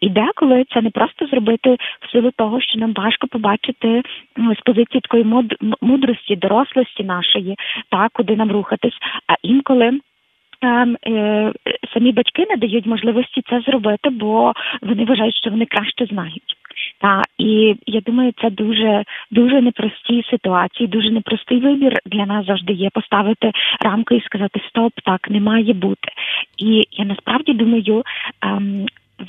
І 0.00 0.08
деколи 0.08 0.64
це 0.74 0.82
не 0.82 0.90
просто 0.90 1.26
зробити 1.26 1.76
в 2.00 2.12
силу 2.12 2.30
того, 2.36 2.60
що 2.60 2.78
нам 2.78 2.92
важко 2.92 3.26
побачити 3.26 4.02
з 4.36 4.60
позиції 4.64 5.00
такої 5.00 5.24
мудрості, 5.80 6.36
дорослості 6.36 7.04
нашої, 7.04 7.56
та 7.90 8.08
куди 8.12 8.36
нам 8.36 8.52
рухатись, 8.52 8.98
а 9.26 9.34
інколи. 9.42 10.00
Ем, 10.62 10.96
е, 11.06 11.52
самі 11.94 12.12
батьки 12.12 12.46
не 12.50 12.56
дають 12.56 12.86
можливості 12.86 13.42
це 13.50 13.60
зробити, 13.60 14.10
бо 14.10 14.52
вони 14.82 15.04
вважають, 15.04 15.36
що 15.36 15.50
вони 15.50 15.66
краще 15.66 16.06
знають. 16.06 16.56
Та 17.00 17.22
і 17.38 17.76
я 17.86 18.00
думаю, 18.00 18.32
це 18.42 18.50
дуже 18.50 19.04
дуже 19.30 19.60
непрості 19.60 20.22
ситуації, 20.30 20.86
дуже 20.86 21.10
непростий 21.10 21.60
вибір 21.60 21.98
для 22.06 22.26
нас 22.26 22.46
завжди 22.46 22.72
є 22.72 22.90
поставити 22.92 23.52
рамку 23.80 24.14
і 24.14 24.20
сказати 24.20 24.60
Стоп, 24.68 24.92
так 25.04 25.30
не 25.30 25.40
має 25.40 25.72
бути. 25.72 26.08
І 26.58 26.82
я 26.90 27.04
насправді 27.04 27.52
думаю. 27.52 28.02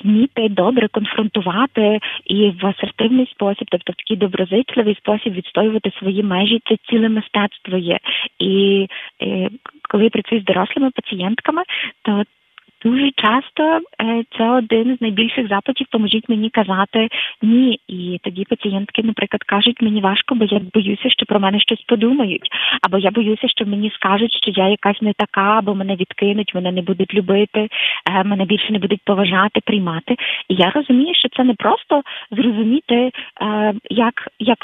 Вміти 0.03 0.49
добре 0.49 0.87
конфронтувати 0.87 1.99
і 2.25 2.49
в 2.49 2.65
асертивний 2.65 3.27
спосіб, 3.31 3.67
тобто 3.71 3.93
в 3.93 3.95
такий 3.95 4.17
доброзичливий 4.17 4.95
спосіб 4.95 5.33
відстоювати 5.33 5.91
свої 5.99 6.23
межі, 6.23 6.61
це 6.69 6.75
ціле 6.89 7.09
мистецтво 7.09 7.77
є. 7.77 7.99
І, 8.39 8.55
і 8.55 8.87
е, 9.21 9.49
коли 9.89 10.03
я 10.03 10.09
працюю 10.09 10.41
з 10.41 10.45
дорослими 10.45 10.91
пацієнтками, 10.91 11.63
то 12.01 12.23
Дуже 12.85 13.11
часто 13.11 13.63
е, 14.01 14.23
це 14.37 14.49
один 14.49 14.97
з 14.97 15.01
найбільших 15.01 15.47
запитів. 15.47 15.87
Поможіть 15.91 16.29
мені 16.29 16.49
казати 16.49 17.09
ні. 17.41 17.79
І 17.87 18.19
тоді 18.23 18.45
пацієнтки, 18.49 19.03
наприклад, 19.03 19.43
кажуть, 19.43 19.81
мені 19.81 20.01
важко, 20.01 20.35
бо 20.35 20.45
я 20.45 20.61
боюся, 20.73 21.09
що 21.09 21.25
про 21.25 21.39
мене 21.39 21.59
щось 21.59 21.81
подумають, 21.81 22.49
або 22.81 22.97
я 22.97 23.11
боюся, 23.11 23.47
що 23.47 23.65
мені 23.65 23.91
скажуть, 23.95 24.37
що 24.41 24.51
я 24.61 24.67
якась 24.67 25.01
не 25.01 25.13
така, 25.13 25.57
або 25.57 25.75
мене 25.75 25.95
відкинуть, 25.95 26.55
мене 26.55 26.71
не 26.71 26.81
будуть 26.81 27.13
любити, 27.13 27.67
е, 28.09 28.23
мене 28.23 28.45
більше 28.45 28.73
не 28.73 28.79
будуть 28.79 29.01
поважати, 29.05 29.59
приймати. 29.65 30.15
І 30.49 30.55
я 30.55 30.69
розумію, 30.69 31.15
що 31.15 31.29
це 31.29 31.43
не 31.43 31.53
просто 31.53 32.01
зрозуміти, 32.31 33.11
е, 33.41 33.73
як 33.89 34.13
як 34.39 34.57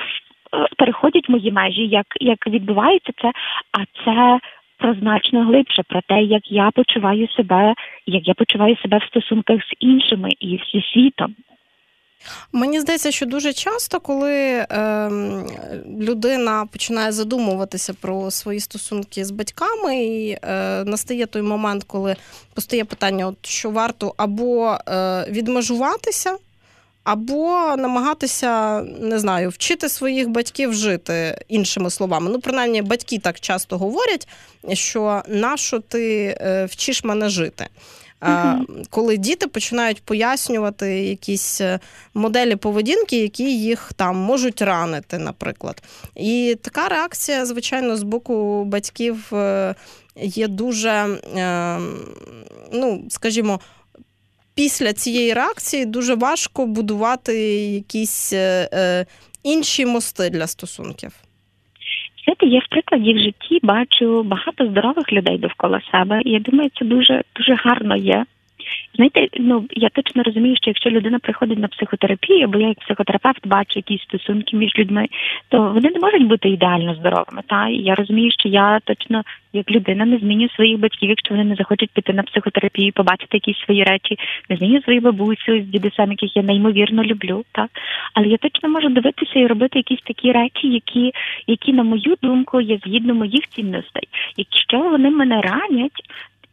переходять 0.77 1.29
мої 1.29 1.51
межі, 1.51 1.87
як, 1.87 2.05
як 2.19 2.47
відбувається 2.47 3.11
це, 3.21 3.31
а 3.71 4.03
це 4.05 4.39
про 4.81 4.95
значно 5.01 5.45
глибше, 5.45 5.83
про 5.87 6.01
те, 6.09 6.23
як 6.23 6.51
я 6.51 6.71
почуваю 6.75 7.27
себе, 7.27 7.73
як 8.05 8.27
я 8.27 8.33
почуваю 8.33 8.77
себе 8.77 8.97
в 8.97 9.03
стосунках 9.03 9.57
з 9.61 9.73
іншими 9.79 10.29
і 10.39 10.47
зі 10.73 10.81
світом. 10.93 11.35
Мені 12.51 12.79
здається, 12.79 13.11
що 13.11 13.25
дуже 13.25 13.53
часто, 13.53 13.99
коли 13.99 14.35
е, 14.35 14.65
людина 15.99 16.65
починає 16.71 17.11
задумуватися 17.11 17.93
про 18.01 18.31
свої 18.31 18.59
стосунки 18.59 19.25
з 19.25 19.31
батьками, 19.31 20.03
і 20.03 20.37
е, 20.41 20.83
настає 20.83 21.25
той 21.25 21.41
момент, 21.41 21.83
коли 21.83 22.15
постає 22.53 22.85
питання, 22.85 23.27
от 23.27 23.45
що 23.45 23.69
варто 23.69 24.13
або 24.17 24.77
е, 24.87 25.25
відмежуватися 25.29 26.37
або 27.03 27.75
намагатися 27.77 28.81
не 28.81 29.19
знаю, 29.19 29.49
вчити 29.49 29.89
своїх 29.89 30.29
батьків 30.29 30.73
жити 30.73 31.45
іншими 31.47 31.89
словами. 31.89 32.29
Ну, 32.31 32.39
принаймні, 32.39 32.81
батьки 32.81 33.19
так 33.19 33.39
часто 33.39 33.77
говорять, 33.77 34.27
що 34.73 35.21
нащо 35.27 35.79
ти 35.79 36.37
е, 36.41 36.65
вчиш 36.65 37.03
мене 37.03 37.29
жити. 37.29 37.67
Uh-huh. 38.21 38.85
Коли 38.89 39.17
діти 39.17 39.47
починають 39.47 40.03
пояснювати 40.03 40.99
якісь 40.99 41.61
е, 41.61 41.79
моделі 42.13 42.55
поведінки, 42.55 43.17
які 43.17 43.57
їх 43.59 43.91
там 43.95 44.17
можуть 44.17 44.61
ранити, 44.61 45.17
наприклад. 45.17 45.83
І 46.15 46.57
така 46.61 46.89
реакція, 46.89 47.45
звичайно, 47.45 47.97
з 47.97 48.03
боку 48.03 48.63
батьків 48.65 49.33
е, 49.33 49.75
є 50.15 50.47
дуже, 50.47 51.19
ну, 52.73 53.05
скажімо, 53.09 53.59
після 54.55 54.93
цієї 54.93 55.33
реакції 55.33 55.85
дуже 55.85 56.15
важко 56.15 56.65
будувати 56.65 57.33
якісь 57.73 58.33
е, 58.33 58.69
е, 58.73 59.05
інші 59.43 59.85
мости 59.85 60.29
для 60.29 60.47
стосунків. 60.47 61.11
Знаєте, 62.23 62.45
я 62.45 62.59
в 62.59 62.69
прикладі 62.69 63.13
в 63.13 63.17
житті 63.19 63.59
бачу 63.63 64.23
багато 64.23 64.67
здорових 64.67 65.13
людей 65.13 65.37
довкола 65.37 65.81
себе, 65.91 66.21
і 66.25 66.29
я 66.29 66.39
думаю, 66.39 66.69
це 66.79 66.85
дуже 66.85 67.23
дуже 67.35 67.53
гарно 67.53 67.95
є. 67.95 68.25
Знаєте, 68.95 69.27
ну 69.39 69.65
я 69.71 69.89
точно 69.89 70.23
розумію, 70.23 70.55
що 70.55 70.69
якщо 70.69 70.89
людина 70.89 71.19
приходить 71.19 71.59
на 71.59 71.67
психотерапію, 71.67 72.47
бо 72.47 72.59
я 72.59 72.67
як 72.67 72.79
психотерапевт 72.79 73.47
бачу 73.47 73.73
якісь 73.75 74.01
стосунки 74.01 74.57
між 74.57 74.77
людьми, 74.77 75.07
то 75.49 75.57
вони 75.61 75.89
не 75.89 75.99
можуть 75.99 76.27
бути 76.27 76.49
ідеально 76.49 76.95
здоровими. 76.95 77.41
Та 77.47 77.67
і 77.67 77.75
я 77.75 77.95
розумію, 77.95 78.31
що 78.31 78.49
я 78.49 78.79
точно 78.83 79.23
як 79.53 79.71
людина 79.71 80.05
не 80.05 80.17
зміню 80.17 80.49
своїх 80.49 80.79
батьків, 80.79 81.09
якщо 81.09 81.33
вони 81.33 81.43
не 81.45 81.55
захочуть 81.55 81.91
піти 81.91 82.13
на 82.13 82.23
психотерапію, 82.23 82.91
побачити 82.91 83.37
якісь 83.37 83.65
свої 83.65 83.83
речі, 83.83 84.17
не 84.49 84.55
зміню 84.55 84.81
свою 84.81 85.01
бабусю 85.01 85.61
з 85.61 85.65
дідусем, 85.65 86.11
яких 86.11 86.35
я 86.35 86.43
неймовірно 86.43 87.03
люблю. 87.03 87.43
Так 87.51 87.69
але 88.13 88.27
я 88.27 88.37
точно 88.37 88.69
можу 88.69 88.89
дивитися 88.89 89.39
і 89.39 89.47
робити 89.47 89.79
якісь 89.79 90.01
такі 90.01 90.31
речі, 90.31 90.67
які, 90.67 91.13
які 91.47 91.73
на 91.73 91.83
мою 91.83 92.15
думку 92.21 92.61
є 92.61 92.79
згідно 92.85 93.13
моїх 93.13 93.47
цінностей. 93.47 94.07
Якщо 94.37 94.79
вони 94.79 95.09
мене 95.09 95.41
ранять, 95.41 96.01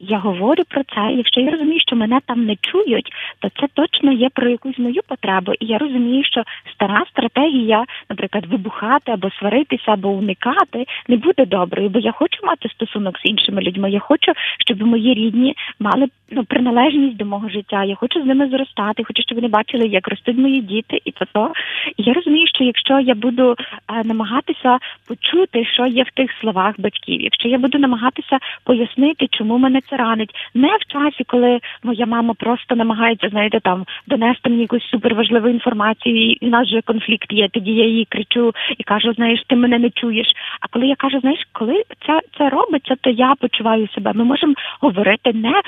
я 0.00 0.18
говорю 0.18 0.62
про 0.68 0.82
це. 0.82 1.12
Якщо 1.12 1.40
я 1.40 1.50
розумію, 1.50 1.80
що 1.80 1.96
мене 1.96 2.20
там 2.26 2.44
не 2.44 2.56
чують, 2.56 3.12
то 3.38 3.48
це 3.60 3.66
точно 3.74 4.12
є 4.12 4.28
про 4.34 4.48
якусь 4.48 4.78
мою 4.78 5.00
потребу. 5.08 5.52
І 5.60 5.66
я 5.66 5.78
розумію, 5.78 6.24
що 6.24 6.42
стара 6.72 7.04
стратегія, 7.10 7.84
наприклад, 8.10 8.46
вибухати 8.46 9.12
або 9.12 9.30
сваритися, 9.30 9.92
або 9.92 10.08
уникати, 10.08 10.86
не 11.08 11.16
буде 11.16 11.46
доброю, 11.46 11.88
бо 11.88 11.98
я 11.98 12.12
хочу 12.12 12.46
мати 12.46 12.68
стосунок 12.68 13.18
з 13.18 13.24
іншими 13.24 13.62
людьми. 13.62 13.90
Я 13.90 14.00
хочу, 14.00 14.32
щоб 14.58 14.82
мої 14.82 15.14
рідні 15.14 15.54
мали 15.80 16.06
ну 16.30 16.44
приналежність 16.44 17.16
до 17.16 17.24
мого 17.24 17.48
життя. 17.48 17.84
Я 17.84 17.94
хочу 17.94 18.22
з 18.22 18.26
ними 18.26 18.48
зростати. 18.48 19.04
Хочу, 19.04 19.22
щоб 19.22 19.38
вони 19.38 19.48
бачили, 19.48 19.86
як 19.86 20.08
ростуть 20.08 20.38
мої 20.38 20.60
діти, 20.60 21.00
і 21.04 21.10
то 21.10 21.24
то. 21.32 21.52
І 21.96 22.02
я 22.02 22.12
розумію, 22.12 22.46
що 22.46 22.64
якщо 22.64 23.00
я 23.00 23.14
буду 23.14 23.50
е, 23.52 24.04
намагатися 24.04 24.78
почути, 25.08 25.64
що 25.64 25.86
є 25.86 26.02
в 26.02 26.10
тих 26.10 26.30
словах 26.40 26.74
батьків, 26.78 27.20
якщо 27.20 27.48
я 27.48 27.58
буду 27.58 27.78
намагатися 27.78 28.38
пояснити, 28.64 29.26
чому 29.30 29.58
мене 29.58 29.80
це 29.90 29.96
ранить. 29.96 30.34
Не 30.54 30.68
в 30.68 30.92
часі, 30.92 31.24
коли 31.26 31.60
моя 31.82 32.06
мама 32.06 32.34
просто 32.34 32.76
намагається, 32.76 33.28
знаєте, 33.28 33.60
там 33.60 33.84
донести 34.06 34.50
мені 34.50 34.62
якусь 34.62 34.90
суперважливу 34.90 35.48
інформацію, 35.48 36.32
і 36.32 36.46
в 36.46 36.48
нас 36.48 36.68
же 36.68 36.80
конфлікт 36.82 37.32
є. 37.32 37.48
Тоді 37.48 37.72
я 37.74 37.86
їй 37.86 38.06
кричу 38.08 38.52
і 38.78 38.82
кажу: 38.82 39.12
знаєш, 39.12 39.42
ти 39.46 39.56
мене 39.56 39.78
не 39.78 39.90
чуєш. 39.90 40.26
А 40.60 40.68
коли 40.68 40.86
я 40.86 40.94
кажу, 40.96 41.20
знаєш, 41.20 41.48
коли 41.52 41.82
це 42.06 42.20
це 42.38 42.48
робиться, 42.48 42.94
то 43.00 43.10
я 43.10 43.34
почуваю 43.40 43.88
себе. 43.88 44.12
Ми 44.14 44.24
можемо 44.24 44.54
говорити 44.80 45.32
не 45.32 45.62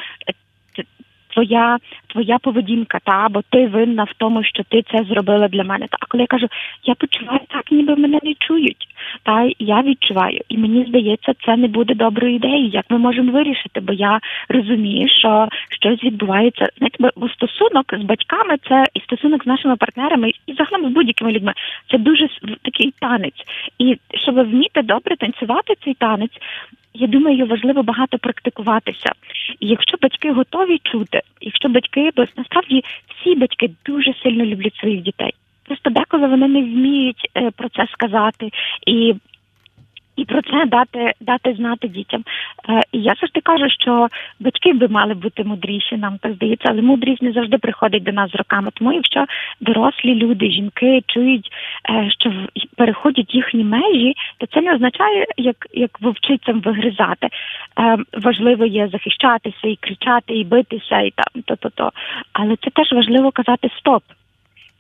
твоя 1.34 1.78
твоя 2.12 2.38
поведінка, 2.38 2.98
та 3.04 3.28
бо 3.30 3.42
ти 3.50 3.66
винна 3.66 4.04
в 4.04 4.12
тому, 4.16 4.44
що 4.44 4.62
ти 4.62 4.82
це 4.82 5.04
зробила 5.04 5.48
для 5.48 5.64
мене. 5.64 5.86
Та 5.90 5.96
а 6.00 6.06
коли 6.06 6.22
я 6.22 6.26
кажу, 6.26 6.46
я 6.84 6.94
почуваю 6.94 7.40
так, 7.48 7.72
ніби 7.72 7.96
мене 7.96 8.18
не 8.22 8.34
чують. 8.38 8.86
Та 9.22 9.48
я 9.58 9.82
відчуваю, 9.82 10.40
і 10.48 10.58
мені 10.58 10.84
здається, 10.88 11.32
це 11.46 11.56
не 11.56 11.68
буде 11.68 11.94
доброю 11.94 12.34
ідеєю. 12.34 12.68
Як 12.68 12.84
ми 12.90 12.98
можемо 12.98 13.32
вирішити? 13.32 13.80
Бо 13.80 13.92
я 13.92 14.20
розумію, 14.48 15.08
що 15.08 15.48
щось 15.68 16.04
відбувається. 16.04 16.68
Знаєте, 16.78 17.10
бо 17.16 17.28
стосунок 17.28 17.94
з 17.98 18.02
батьками 18.02 18.56
це 18.68 18.84
і 18.94 19.00
стосунок 19.00 19.44
з 19.44 19.46
нашими 19.46 19.76
партнерами, 19.76 20.30
і 20.46 20.52
загалом 20.52 20.90
з 20.90 20.94
будь-якими 20.94 21.32
людьми. 21.32 21.52
Це 21.90 21.98
дуже 21.98 22.28
такий 22.62 22.94
танець. 23.00 23.42
І 23.78 23.98
щоб 24.14 24.34
вміти 24.34 24.82
добре 24.82 25.16
танцювати 25.16 25.74
цей 25.84 25.94
танець, 25.94 26.38
я 26.94 27.06
думаю, 27.06 27.46
важливо 27.46 27.82
багато 27.82 28.18
практикуватися. 28.18 29.12
І 29.60 29.66
якщо 29.66 29.96
батьки 30.02 30.32
готові 30.32 30.78
чути, 30.82 31.20
якщо 31.40 31.68
батьки, 31.68 31.99
бо 32.16 32.24
насправді 32.36 32.84
всі 33.08 33.34
батьки 33.34 33.70
дуже 33.86 34.14
сильно 34.22 34.44
люблять 34.44 34.76
своїх 34.76 35.02
дітей. 35.02 35.34
Просто 35.64 35.90
деколи 35.90 36.26
вони 36.26 36.48
не 36.48 36.62
вміють 36.62 37.30
е, 37.36 37.50
про 37.50 37.68
це 37.68 37.86
сказати 37.92 38.50
і 38.86 39.14
і 40.20 40.24
про 40.24 40.42
це 40.42 40.64
дати 40.66 41.12
дати 41.20 41.54
знати 41.54 41.88
дітям. 41.88 42.24
Е, 42.68 42.80
і 42.92 42.98
я 43.02 43.14
завжди 43.20 43.40
кажу, 43.40 43.66
що 43.70 44.08
батьки 44.40 44.72
би 44.72 44.88
мали 44.88 45.14
бути 45.14 45.44
мудріші, 45.44 45.96
нам 45.96 46.18
так 46.18 46.32
здається, 46.32 46.68
але 46.70 46.82
мудрість 46.82 47.22
не 47.22 47.32
завжди 47.32 47.58
приходить 47.58 48.02
до 48.02 48.12
нас 48.12 48.30
з 48.30 48.34
роками. 48.34 48.70
Тому 48.74 48.92
якщо 48.92 49.24
дорослі 49.60 50.14
люди, 50.14 50.50
жінки 50.50 51.02
чують, 51.06 51.52
е, 51.90 52.10
що 52.10 52.32
переходять 52.76 53.34
їхні 53.34 53.64
межі, 53.64 54.14
то 54.38 54.46
це 54.46 54.60
не 54.60 54.74
означає, 54.74 55.26
як 55.36 55.56
як 55.72 56.00
вовчицям 56.00 56.60
вигризати. 56.60 57.28
Е, 57.78 57.96
важливо 58.12 58.64
є 58.66 58.88
захищатися 58.88 59.68
і 59.68 59.76
кричати, 59.76 60.34
і 60.34 60.44
битися, 60.44 61.00
і 61.00 61.10
там 61.10 61.42
то 61.42 61.56
то 61.56 61.70
то. 61.70 61.90
Але 62.32 62.56
це 62.56 62.70
теж 62.70 62.92
важливо 62.92 63.30
казати 63.30 63.70
стоп 63.78 64.02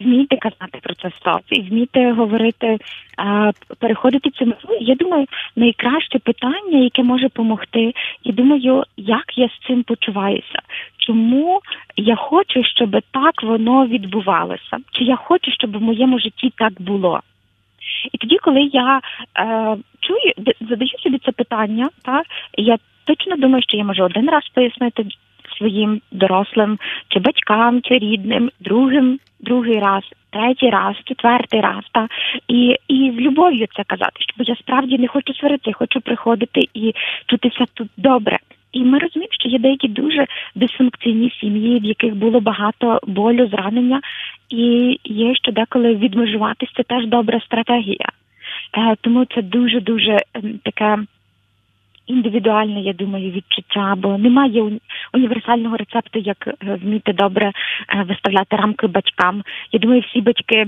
вмійте 0.00 0.36
казати 0.36 0.78
про 0.82 0.94
це 0.94 1.10
стоп 1.20 1.42
і 1.50 1.60
вмійте 1.60 2.12
говорити, 2.12 2.78
а, 3.16 3.50
переходити 3.78 4.30
цю 4.30 4.46
мету. 4.46 4.68
Я 4.80 4.94
думаю, 4.94 5.26
найкраще 5.56 6.18
питання, 6.18 6.78
яке 6.78 7.02
може 7.02 7.24
допомогти, 7.24 7.94
я 8.24 8.32
думаю, 8.32 8.84
як 8.96 9.24
я 9.38 9.48
з 9.48 9.66
цим 9.66 9.82
почуваюся. 9.82 10.58
Чому 10.98 11.60
я 11.96 12.16
хочу, 12.16 12.64
щоб 12.64 12.90
так 13.10 13.42
воно 13.42 13.86
відбувалося? 13.86 14.78
Чи 14.92 15.04
я 15.04 15.16
хочу, 15.16 15.50
щоб 15.50 15.78
в 15.78 15.82
моєму 15.82 16.18
житті 16.18 16.52
так 16.56 16.82
було? 16.82 17.20
І 18.12 18.18
тоді, 18.18 18.38
коли 18.38 18.60
я 18.62 19.00
е, 19.38 19.76
чую, 20.00 20.54
задаю 20.60 20.90
собі 20.98 21.18
це 21.24 21.32
питання, 21.32 21.88
та 22.02 22.22
я 22.58 22.76
точно 23.04 23.36
думаю, 23.36 23.62
що 23.68 23.76
я 23.76 23.84
можу 23.84 24.02
один 24.04 24.30
раз 24.30 24.48
пояснити 24.54 25.06
своїм 25.58 26.00
дорослим, 26.12 26.78
чи 27.08 27.20
батькам, 27.20 27.82
чи 27.82 27.98
рідним, 27.98 28.50
другим, 28.60 29.18
другий 29.42 29.78
раз, 29.78 30.02
третій 30.30 30.70
раз, 30.70 30.96
четвертий 31.04 31.60
раз, 31.60 31.84
та 31.92 32.08
і 32.48 32.76
і 32.88 33.12
з 33.16 33.20
любов'ю 33.20 33.66
це 33.76 33.84
казати, 33.84 34.20
бо 34.38 34.44
я 34.44 34.56
справді 34.56 34.98
не 34.98 35.08
хочу 35.08 35.34
сварити, 35.34 35.72
хочу 35.72 36.00
приходити 36.00 36.60
і 36.74 36.94
чутися 37.26 37.64
тут 37.74 37.88
добре. 37.96 38.38
І 38.72 38.84
ми 38.84 38.98
розуміємо, 38.98 39.32
що 39.32 39.48
є 39.48 39.58
деякі 39.58 39.88
дуже 39.88 40.26
дисфункційні 40.54 41.30
сім'ї, 41.40 41.80
в 41.80 41.84
яких 41.84 42.14
було 42.14 42.40
багато 42.40 43.00
болю, 43.06 43.48
зранення, 43.48 44.00
і 44.48 44.98
є 45.04 45.34
що 45.34 45.52
деколи 45.52 45.94
відмежуватися 45.94 46.72
це 46.76 46.82
теж 46.82 47.06
добра 47.06 47.40
стратегія. 47.40 48.08
Е, 48.78 48.96
тому 49.00 49.24
це 49.24 49.42
дуже 49.42 49.80
дуже 49.80 50.18
ем, 50.34 50.60
таке. 50.64 50.98
Індивідуальне, 52.10 52.80
я 52.80 52.92
думаю, 52.92 53.30
відчуття, 53.30 53.94
бо 53.98 54.18
немає 54.18 54.70
універсального 55.14 55.76
рецепту, 55.76 56.18
як 56.18 56.46
е, 56.46 56.54
вміти 56.82 57.12
добре 57.12 57.46
е, 57.46 58.02
виставляти 58.08 58.56
рамки 58.56 58.86
батькам. 58.86 59.42
Я 59.72 59.78
думаю, 59.78 60.04
всі 60.08 60.20
батьки 60.20 60.66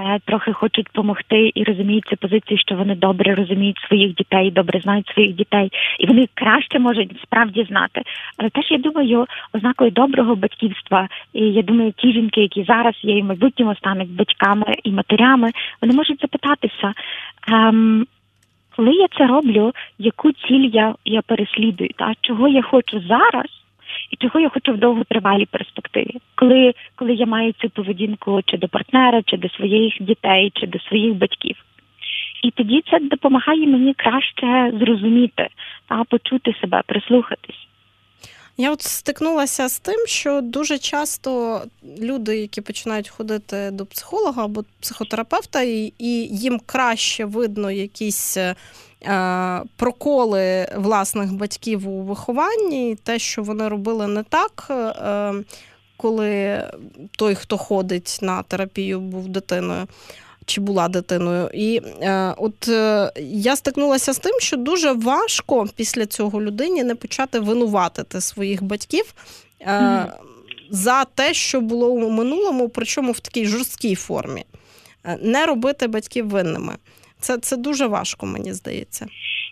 Е, 0.00 0.20
трохи 0.24 0.52
хочуть 0.52 0.86
допомогти 0.94 1.50
і 1.54 1.64
розуміють 1.64 2.04
цю 2.04 2.16
позицію, 2.16 2.58
що 2.58 2.74
вони 2.74 2.94
добре 2.94 3.34
розуміють 3.34 3.78
своїх 3.88 4.14
дітей, 4.14 4.50
добре 4.50 4.80
знають 4.80 5.08
своїх 5.08 5.34
дітей, 5.34 5.72
і 5.98 6.06
вони 6.06 6.28
краще 6.34 6.78
можуть 6.78 7.20
справді 7.22 7.64
знати. 7.64 8.02
Але 8.38 8.50
теж 8.50 8.70
я 8.70 8.78
думаю, 8.78 9.26
ознакою 9.52 9.90
доброго 9.90 10.34
батьківства, 10.36 11.08
і 11.32 11.40
я 11.40 11.62
думаю, 11.62 11.92
ті 11.96 12.12
жінки, 12.12 12.40
які 12.40 12.64
зараз 12.64 12.94
є 13.02 13.18
і 13.18 13.22
в 13.22 13.24
майбутньому 13.24 13.74
стануть 13.74 14.10
батьками 14.10 14.66
і 14.84 14.90
матерями, 14.90 15.50
вони 15.82 15.94
можуть 15.94 16.20
запитатися. 16.20 16.94
Ем, 17.48 18.06
коли 18.76 18.92
я 18.92 19.06
це 19.18 19.26
роблю, 19.26 19.72
яку 19.98 20.32
ціль 20.32 20.70
я 20.72 20.94
я 21.04 21.22
переслідую, 21.22 21.90
та 21.96 22.12
чого 22.20 22.48
я 22.48 22.62
хочу 22.62 23.00
зараз, 23.00 23.46
і 24.10 24.16
чого 24.16 24.40
я 24.40 24.48
хочу 24.48 24.72
в 24.72 24.76
довготривалій 24.76 25.46
перспективі, 25.46 26.16
коли 26.34 26.74
коли 26.96 27.14
я 27.14 27.26
маю 27.26 27.52
цю 27.52 27.70
поведінку 27.70 28.40
чи 28.46 28.56
до 28.56 28.68
партнера, 28.68 29.22
чи 29.22 29.36
до 29.36 29.48
своїх 29.48 29.94
дітей, 30.00 30.52
чи 30.54 30.66
до 30.66 30.78
своїх 30.78 31.14
батьків. 31.14 31.56
І 32.42 32.50
тоді 32.50 32.82
це 32.90 32.98
допомагає 32.98 33.66
мені 33.66 33.94
краще 33.94 34.72
зрозуміти 34.80 35.48
та 35.88 36.04
почути 36.04 36.54
себе, 36.60 36.82
прислухатись. 36.86 37.66
Я 38.56 38.72
от 38.72 38.82
стикнулася 38.82 39.68
з 39.68 39.78
тим, 39.78 40.06
що 40.06 40.40
дуже 40.40 40.78
часто 40.78 41.62
люди, 41.98 42.38
які 42.38 42.60
починають 42.60 43.08
ходити 43.08 43.70
до 43.70 43.86
психолога 43.86 44.44
або 44.44 44.64
психотерапевта, 44.80 45.62
і 45.62 45.92
їм 46.30 46.60
краще 46.66 47.24
видно 47.24 47.70
якісь 47.70 48.38
Е, 49.06 49.62
проколи 49.76 50.68
власних 50.76 51.32
батьків 51.32 51.88
у 51.88 52.02
вихованні, 52.02 52.96
те, 53.02 53.18
що 53.18 53.42
вони 53.42 53.68
робили 53.68 54.06
не 54.06 54.22
так, 54.22 54.66
е, 54.70 55.32
коли 55.96 56.62
той, 57.10 57.34
хто 57.34 57.58
ходить 57.58 58.18
на 58.22 58.42
терапію, 58.42 59.00
був 59.00 59.28
дитиною. 59.28 59.86
Чи 60.46 60.60
була 60.60 60.88
дитиною, 60.88 61.50
і 61.54 61.80
е, 62.02 62.34
от 62.36 62.68
е, 62.68 63.12
я 63.30 63.56
стикнулася 63.56 64.12
з 64.12 64.18
тим, 64.18 64.40
що 64.40 64.56
дуже 64.56 64.92
важко 64.92 65.66
після 65.76 66.06
цього 66.06 66.42
людині 66.42 66.84
не 66.84 66.94
почати 66.94 67.40
винуватити 67.40 68.20
своїх 68.20 68.62
батьків 68.62 69.14
е, 69.60 69.72
mm. 69.72 70.06
за 70.70 71.04
те, 71.04 71.34
що 71.34 71.60
було 71.60 71.88
у 71.88 72.10
минулому, 72.10 72.68
причому 72.68 73.12
в 73.12 73.20
такій 73.20 73.46
жорсткій 73.46 73.94
формі, 73.94 74.44
е, 75.04 75.18
не 75.22 75.46
робити 75.46 75.86
батьків 75.86 76.28
винними. 76.28 76.72
Це 77.20 77.38
це 77.38 77.56
дуже 77.56 77.86
важко, 77.86 78.26
мені 78.26 78.52
здається. 78.52 79.06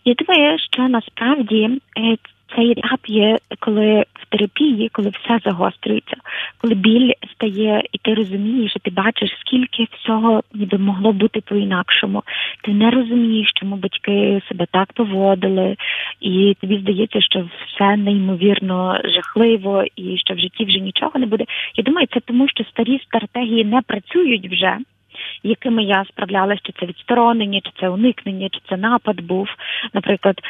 Я 0.04 0.14
думаю, 0.14 0.58
що 0.72 0.82
насправді 0.82 1.80
е, 1.98 2.16
цей 2.56 2.70
етап 2.70 3.00
є, 3.06 3.38
коли 3.58 4.04
в 4.14 4.26
терапії, 4.28 4.88
коли 4.92 5.08
все 5.08 5.38
загострюється, 5.44 6.16
коли 6.60 6.74
біль 6.74 7.12
стає, 7.32 7.82
і 7.92 7.98
ти 7.98 8.14
розумієш, 8.14 8.72
і 8.76 8.78
ти 8.78 8.90
бачиш, 8.90 9.30
скільки 9.40 9.86
всього 9.92 10.42
ніби 10.54 10.78
могло 10.78 11.12
бути 11.12 11.40
по-інакшому. 11.40 12.22
Ти 12.62 12.72
не 12.72 12.90
розумієш, 12.90 13.52
чому 13.54 13.76
батьки 13.76 14.42
себе 14.48 14.66
так 14.70 14.92
поводили, 14.92 15.76
і 16.20 16.56
тобі 16.60 16.78
здається, 16.78 17.20
що 17.20 17.48
все 17.66 17.96
неймовірно 17.96 19.00
жахливо, 19.04 19.84
і 19.96 20.18
що 20.18 20.34
в 20.34 20.38
житті 20.38 20.64
вже 20.64 20.78
нічого 20.78 21.18
не 21.18 21.26
буде. 21.26 21.44
Я 21.76 21.84
думаю, 21.84 22.06
це 22.14 22.20
тому, 22.20 22.48
що 22.48 22.64
старі 22.64 23.00
стратегії 23.04 23.64
не 23.64 23.80
працюють 23.86 24.52
вже 24.52 24.78
якими 25.42 25.84
я 25.84 26.04
справлялася, 26.04 26.60
чи 26.64 26.72
це 26.80 26.86
відсторонення, 26.86 27.60
чи 27.60 27.70
це 27.80 27.88
уникнення, 27.88 28.48
чи 28.48 28.60
це 28.68 28.76
напад 28.76 29.20
був, 29.20 29.48
наприклад, 29.94 30.40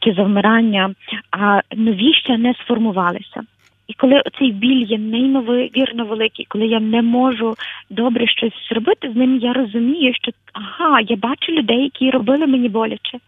чи 0.00 0.12
завмирання, 0.12 0.94
а 1.30 1.60
нові 1.76 2.14
ще 2.14 2.38
не 2.38 2.54
сформувалися. 2.54 3.42
І 3.88 3.94
коли 3.94 4.22
цей 4.38 4.52
біль 4.52 4.86
є 4.86 4.98
неймовірно 4.98 6.04
великий, 6.04 6.46
коли 6.48 6.66
я 6.66 6.80
не 6.80 7.02
можу 7.02 7.54
добре 7.90 8.26
щось 8.26 8.68
зробити 8.68 9.10
з 9.12 9.16
ним, 9.16 9.38
я 9.38 9.52
розумію, 9.52 10.14
що 10.14 10.32
ага, 10.52 11.00
я 11.00 11.16
бачу 11.16 11.52
людей, 11.52 11.82
які 11.82 12.10
робили 12.10 12.46
мені 12.46 12.68
боляче 12.68 13.18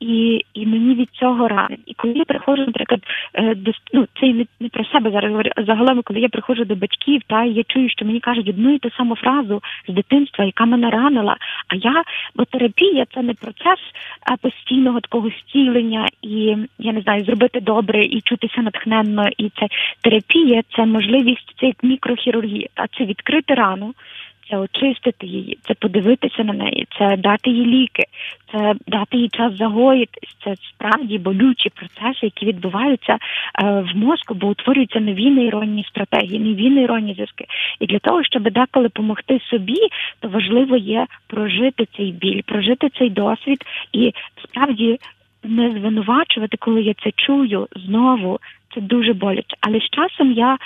і 0.00 0.44
і 0.54 0.66
мені 0.66 0.94
від 0.94 1.10
цього 1.10 1.48
рано. 1.48 1.76
І 1.86 1.94
коли 1.94 2.14
я 2.14 2.24
приходжу, 2.24 2.62
наприклад, 2.66 3.00
е, 3.34 3.54
до 3.54 3.72
ну 3.92 4.06
це 4.20 4.26
не, 4.26 4.46
не 4.60 4.68
про 4.68 4.84
себе 4.84 5.10
зараз 5.10 5.30
говорю, 5.30 5.50
а 5.56 5.64
загалом, 5.64 6.02
коли 6.04 6.20
я 6.20 6.28
приходжу 6.28 6.64
до 6.64 6.74
батьків, 6.74 7.22
та 7.26 7.44
я 7.44 7.62
чую, 7.64 7.90
що 7.90 8.04
мені 8.04 8.20
кажуть 8.20 8.48
одну 8.48 8.74
і 8.74 8.78
ту 8.78 8.90
саму 8.90 9.16
фразу 9.16 9.62
з 9.88 9.92
дитинства, 9.92 10.44
яка 10.44 10.64
мене 10.64 10.90
ранила. 10.90 11.36
А 11.68 11.74
я, 11.74 12.02
бо 12.34 12.44
терапія 12.44 13.04
це 13.14 13.22
не 13.22 13.34
процес 13.34 13.78
постійного 14.40 15.00
такого 15.00 15.30
зцілення 15.30 16.06
і 16.22 16.56
я 16.78 16.92
не 16.92 17.00
знаю, 17.00 17.24
зробити 17.24 17.60
добре 17.60 18.04
і 18.04 18.20
чутися 18.20 18.62
натхненно. 18.62 19.28
І 19.38 19.50
це 19.50 19.66
терапія, 20.02 20.62
це 20.76 20.86
можливість, 20.86 21.54
це 21.60 21.66
як 21.66 21.84
мікрохірургія, 21.84 22.68
а 22.74 22.86
це 22.86 23.04
відкрити 23.04 23.54
рану 23.54 23.94
це 24.50 24.56
очистити 24.56 25.26
її, 25.26 25.58
це 25.62 25.74
подивитися 25.74 26.44
на 26.44 26.52
неї, 26.52 26.86
це 26.98 27.16
дати 27.16 27.50
їй 27.50 27.66
ліки, 27.66 28.04
це 28.52 28.74
дати 28.86 29.16
їй 29.16 29.28
час 29.28 29.56
загоїтись. 29.56 30.36
Це 30.44 30.54
справді 30.56 31.18
болючі 31.18 31.70
процеси, 31.70 32.18
які 32.26 32.46
відбуваються 32.46 33.12
е, 33.12 33.18
в 33.92 33.96
мозку, 33.96 34.34
бо 34.34 34.48
утворюються 34.48 35.00
нові 35.00 35.30
нейронні 35.30 35.84
стратегії, 35.84 36.38
нові 36.38 36.70
нейронні 36.70 37.14
зв'язки. 37.14 37.44
І 37.80 37.86
для 37.86 37.98
того, 37.98 38.24
щоб 38.24 38.42
деколи 38.42 38.84
допомогти 38.84 39.40
собі, 39.50 39.88
то 40.20 40.28
важливо 40.28 40.76
є 40.76 41.06
прожити 41.26 41.86
цей 41.96 42.12
біль, 42.12 42.42
прожити 42.42 42.88
цей 42.98 43.10
досвід 43.10 43.64
і 43.92 44.12
справді. 44.44 44.98
Не 45.42 45.70
звинувачувати, 45.70 46.56
коли 46.56 46.82
я 46.82 46.94
це 46.94 47.10
чую 47.16 47.68
знову, 47.76 48.40
це 48.74 48.80
дуже 48.80 49.12
боляче. 49.12 49.56
Але 49.60 49.80
з 49.80 49.90
часом 49.90 50.32
я 50.32 50.58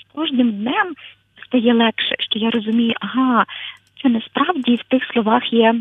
з 0.00 0.14
кожним 0.14 0.52
днем 0.52 0.94
стає 1.52 1.74
легше, 1.74 2.14
що 2.18 2.38
я 2.38 2.50
розумію, 2.50 2.94
ага, 3.00 3.44
це 4.02 4.08
насправді 4.08 4.76
в 4.76 4.82
тих 4.88 5.04
словах 5.12 5.52
є, 5.52 5.74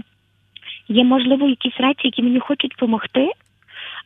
є 0.88 1.04
можливо 1.04 1.48
якісь 1.48 1.78
речі, 1.78 2.02
які 2.04 2.24
мені 2.24 2.40
хочуть 2.40 2.72
допомогти, 2.72 3.32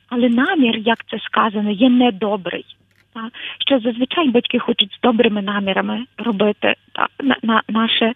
але 0.09 0.29
намір, 0.29 0.77
як 0.77 1.05
це 1.05 1.19
сказано, 1.19 1.71
є 1.71 1.89
недобрий. 1.89 2.65
Та, 3.13 3.29
що 3.59 3.79
зазвичай 3.79 4.29
батьки 4.29 4.59
хочуть 4.59 4.93
з 4.97 5.01
добрими 5.01 5.41
намірами 5.41 6.05
робити 6.17 6.75
та, 6.91 7.07
на, 7.23 7.35
на 7.43 7.61
наше 7.69 8.13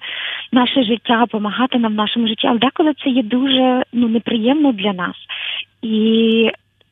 наше 0.52 0.84
життя, 0.84 1.20
допомагати 1.20 1.80
нам 1.80 1.92
в 1.92 1.96
нашому 1.96 2.28
житті, 2.28 2.48
але 2.48 2.60
деколи 2.60 2.94
це 3.04 3.10
є 3.10 3.24
дуже 3.24 3.84
ну 3.94 4.08
неприємно 4.08 4.72
для 4.72 4.94
нас. 4.94 5.16
І 5.82 6.52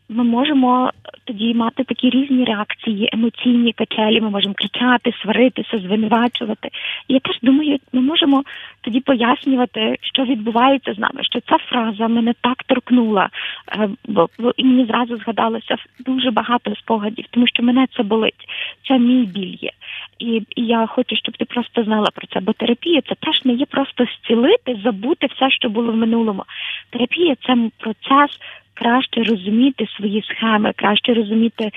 ми 0.10 0.24
можемо 0.24 0.92
тоді 1.26 1.54
мати 1.54 1.84
такі 1.84 2.10
різні 2.10 2.46
реакції, 2.46 3.10
емоційні 3.14 3.74
качелі. 3.74 4.22
Ми 4.22 4.30
можемо 4.30 4.54
кричати, 4.54 5.14
сваритися, 5.22 5.78
звинувачувати. 5.78 6.70
І 7.08 7.14
я 7.14 7.20
теж 7.20 7.40
думаю, 7.42 7.78
ми 7.94 8.02
можемо 8.02 8.44
тоді 8.82 9.00
пояснювати, 9.00 9.98
що 10.02 10.24
відбувається 10.24 10.94
з 10.94 11.00
нами. 11.00 11.24
Що 11.24 11.40
ця 11.40 11.58
фраза 11.58 12.08
мене 12.08 12.34
так 12.42 12.64
торкнула, 12.64 13.30
е, 13.72 13.90
бо, 14.08 14.30
і 14.58 14.64
мені 14.64 14.86
зразу 14.86 15.18
згадалося 15.18 15.76
дуже 16.00 16.32
багато 16.32 16.76
спогадів, 16.76 17.26
тому 17.32 17.48
що 17.48 17.64
мене 17.64 17.88
це 17.98 18.04
болить. 18.04 18.48
Це 18.88 19.00
мій 19.00 19.26
біль 19.26 19.58
є. 19.62 19.72
І, 20.20 20.42
і 20.56 20.66
я 20.66 20.88
хочу, 20.88 21.16
щоб 21.16 21.38
ти 21.38 21.46
просто 21.46 21.84
знала 21.84 22.08
про 22.14 22.28
це. 22.28 22.40
Бо 22.40 22.54
терапія 22.54 23.02
це 23.02 23.16
теж 23.16 23.46
не 23.46 23.54
є 23.54 23.66
просто 23.66 24.06
зцілити, 24.06 24.80
забути 24.84 25.28
все, 25.36 25.50
що 25.52 25.70
було 25.70 25.92
в 25.92 25.96
минулому. 25.96 26.44
Терапія 26.90 27.36
це 27.46 27.58
процес 27.78 28.40
краще 28.80 29.24
розуміти 29.24 29.88
свої 29.98 30.22
схеми, 30.22 30.74
краще 30.76 31.14
розуміти, 31.14 31.72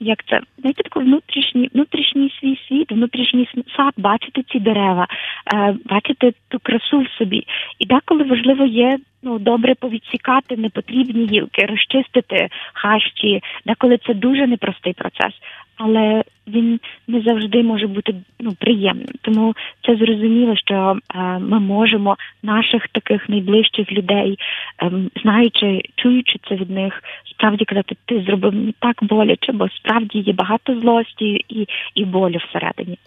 як 0.00 0.24
це 0.24 0.40
знаєте, 0.58 0.82
такий 0.82 1.02
внутрішній 1.02 1.70
внутрішній 1.74 2.32
свій 2.40 2.58
світ, 2.68 2.92
внутрішній 2.92 3.48
сад, 3.76 3.94
бачити 3.96 4.42
ці 4.42 4.60
дерева, 4.60 5.06
е, 5.54 5.76
бачити 5.84 6.32
ту 6.48 6.58
красу 6.62 6.98
в 6.98 7.08
собі. 7.18 7.46
І 7.78 7.86
деколи 7.86 8.24
важливо 8.24 8.64
є 8.64 8.98
ну 9.22 9.38
добре 9.38 9.74
повідсікати 9.74 10.56
непотрібні 10.56 11.26
гілки, 11.26 11.66
розчистити 11.66 12.48
хащі. 12.72 13.42
Деколи 13.66 13.98
це 14.06 14.14
дуже 14.14 14.46
непростий 14.46 14.92
процес 14.92 15.32
але 15.80 16.22
він 16.50 16.80
не 17.08 17.20
завжди 17.20 17.62
може 17.62 17.86
бути 17.86 18.14
ну 18.40 18.52
приємним. 18.52 19.14
Тому 19.22 19.54
це 19.86 19.96
зрозуміло, 19.96 20.56
що 20.56 20.96
е, 21.14 21.18
ми 21.38 21.60
можемо 21.60 22.16
наших 22.42 22.88
таких 22.88 23.28
найближчих 23.28 23.92
людей, 23.92 24.38
е, 24.82 24.90
знаючи, 25.22 25.82
чуючи 25.96 26.38
це 26.48 26.54
від 26.54 26.70
них, 26.70 27.02
справді 27.30 27.64
казати, 27.64 27.96
ти 28.06 28.22
зробив 28.26 28.54
мені 28.54 28.74
так 28.78 28.96
боляче, 29.02 29.52
бо 29.52 29.68
справді 29.68 30.18
є 30.18 30.32
багато 30.32 30.80
злості 30.80 31.44
і, 31.48 31.66
і 31.94 32.04
болю 32.04 32.38
всередині. 32.48 32.98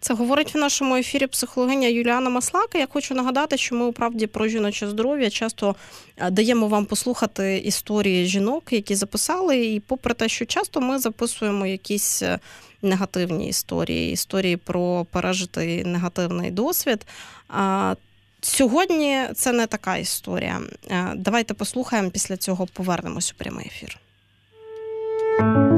Це 0.00 0.14
говорить 0.14 0.54
в 0.54 0.58
нашому 0.58 0.96
ефірі 0.96 1.26
психологиня 1.26 1.88
Юліана 1.88 2.30
Маслака. 2.30 2.78
Я 2.78 2.86
хочу 2.86 3.14
нагадати, 3.14 3.56
що 3.56 3.74
ми 3.74 3.84
у 3.84 3.92
правді 3.92 4.26
про 4.26 4.48
жіноче 4.48 4.88
здоров'я 4.88 5.30
часто 5.30 5.76
е, 6.16 6.30
даємо 6.30 6.68
вам 6.68 6.84
послухати 6.84 7.58
історії 7.58 8.26
жінок, 8.26 8.72
які 8.72 8.94
записали. 8.94 9.66
І 9.66 9.80
попри 9.80 10.14
те, 10.14 10.28
що 10.28 10.44
часто 10.44 10.80
ми 10.80 10.98
записуємо 10.98 11.66
якісь 11.66 12.22
е, 12.22 12.38
негативні 12.82 13.48
історії, 13.48 14.12
історії 14.12 14.56
про 14.56 15.06
пережитий 15.10 15.84
негативний 15.84 16.50
досвід. 16.50 17.06
Сьогодні 18.40 19.20
це 19.34 19.52
не 19.52 19.66
така 19.66 19.96
історія. 19.96 20.60
Давайте 21.14 21.54
послухаємо 21.54 22.10
після 22.10 22.36
цього 22.36 22.66
повернемось 22.72 23.32
у 23.32 23.38
прямий 23.38 23.66
ефір. 23.66 23.98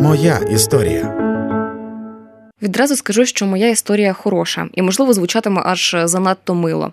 Моя 0.00 0.38
історія. 0.38 1.20
Відразу 2.62 2.96
скажу, 2.96 3.26
що 3.26 3.46
моя 3.46 3.68
історія 3.68 4.12
хороша 4.12 4.68
і, 4.72 4.82
можливо, 4.82 5.12
звучатиме 5.12 5.62
аж 5.64 5.96
занадто 6.04 6.54
мило. 6.54 6.92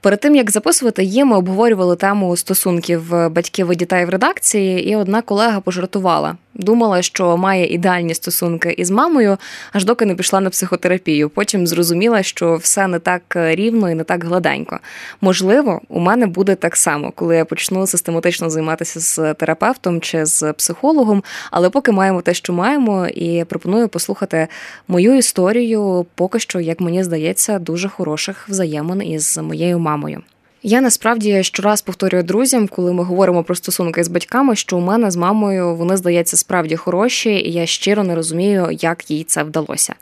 Перед 0.00 0.20
тим 0.20 0.34
як 0.34 0.50
записувати 0.50 1.04
її, 1.04 1.24
ми 1.24 1.36
обговорювали 1.36 1.96
тему 1.96 2.36
стосунків 2.36 3.30
батьків 3.30 3.72
і 3.72 3.76
дітей 3.76 4.04
в 4.04 4.08
редакції, 4.08 4.88
і 4.90 4.96
одна 4.96 5.22
колега 5.22 5.60
пожартувала. 5.60 6.36
Думала, 6.58 7.02
що 7.02 7.36
має 7.36 7.66
ідеальні 7.66 8.14
стосунки 8.14 8.70
із 8.70 8.90
мамою, 8.90 9.38
аж 9.72 9.84
доки 9.84 10.04
не 10.04 10.14
пішла 10.14 10.40
на 10.40 10.50
психотерапію. 10.50 11.28
Потім 11.28 11.66
зрозуміла, 11.66 12.22
що 12.22 12.56
все 12.56 12.86
не 12.86 12.98
так 12.98 13.22
рівно 13.34 13.90
і 13.90 13.94
не 13.94 14.04
так 14.04 14.24
гладенько. 14.24 14.80
Можливо, 15.20 15.80
у 15.88 16.00
мене 16.00 16.26
буде 16.26 16.54
так 16.54 16.76
само, 16.76 17.12
коли 17.14 17.36
я 17.36 17.44
почну 17.44 17.86
систематично 17.86 18.50
займатися 18.50 19.00
з 19.00 19.34
терапевтом 19.34 20.00
чи 20.00 20.26
з 20.26 20.52
психологом. 20.52 21.22
Але 21.50 21.70
поки 21.70 21.92
маємо 21.92 22.22
те, 22.22 22.34
що 22.34 22.52
маємо, 22.52 23.06
і 23.06 23.44
пропоную 23.44 23.88
послухати 23.88 24.48
мою 24.88 25.16
історію, 25.16 26.06
поки 26.14 26.38
що, 26.38 26.60
як 26.60 26.80
мені 26.80 27.04
здається, 27.04 27.58
дуже 27.58 27.88
хороших 27.88 28.48
взаємин 28.48 29.02
із 29.02 29.38
моєю 29.38 29.78
мамою. 29.78 30.22
Я 30.62 30.80
насправді 30.80 31.42
щораз 31.42 31.82
повторюю 31.82 32.22
друзям, 32.22 32.68
коли 32.68 32.92
ми 32.92 33.04
говоримо 33.04 33.44
про 33.44 33.54
стосунки 33.54 34.04
з 34.04 34.08
батьками, 34.08 34.56
що 34.56 34.76
у 34.76 34.80
мене 34.80 35.10
з 35.10 35.16
мамою 35.16 35.74
вони 35.74 35.96
здається 35.96 36.36
справді 36.36 36.76
хороші, 36.76 37.30
і 37.30 37.52
я 37.52 37.66
щиро 37.66 38.04
не 38.04 38.14
розумію, 38.14 38.68
як 38.80 39.10
їй 39.10 39.24
це 39.24 39.42
вдалося. 39.42 39.94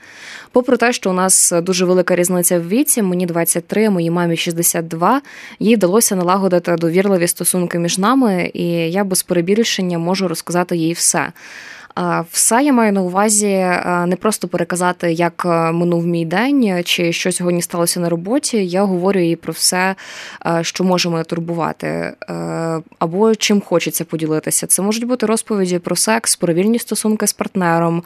Попри 0.53 0.77
те, 0.77 0.93
що 0.93 1.11
у 1.11 1.13
нас 1.13 1.53
дуже 1.63 1.85
велика 1.85 2.17
різниця 2.17 2.59
в 2.59 2.69
віці, 2.69 3.03
мені 3.03 3.27
23, 3.27 3.91
моїй 3.91 4.11
мамі 4.11 4.37
62, 4.37 5.21
їй 5.59 5.77
вдалося 5.77 6.17
налагодити 6.17 6.77
довірливі 6.77 7.29
стосунки 7.29 7.79
між 7.79 7.99
нами, 7.99 8.51
і 8.55 8.67
я 8.71 9.05
без 9.05 9.23
перебільшення 9.23 9.99
можу 9.99 10.29
розказати 10.29 10.77
їй 10.77 10.93
все. 10.93 11.33
Все 12.31 12.63
я 12.63 12.73
маю 12.73 12.93
на 12.93 13.03
увазі 13.03 13.47
не 14.07 14.17
просто 14.21 14.49
переказати, 14.49 15.13
як 15.13 15.45
минув 15.73 16.07
мій 16.07 16.25
день 16.25 16.83
чи 16.85 17.13
що 17.13 17.33
сьогодні 17.33 17.63
сталося 17.63 18.01
на 18.01 18.09
роботі. 18.09 18.67
Я 18.67 18.83
говорю 18.83 19.21
їй 19.21 19.37
про 19.37 19.53
все, 19.53 19.95
що 20.63 20.85
може 20.85 21.11
мене 21.11 21.25
турбувати, 21.25 22.13
або 22.99 23.35
чим 23.35 23.61
хочеться 23.61 24.05
поділитися. 24.05 24.67
Це 24.67 24.83
можуть 24.83 25.05
бути 25.05 25.27
розповіді 25.27 25.79
про 25.79 25.97
секс, 25.97 26.37
про 26.37 26.55
вільні 26.55 26.79
стосунки 26.79 27.27
з 27.27 27.33
партнером, 27.33 28.03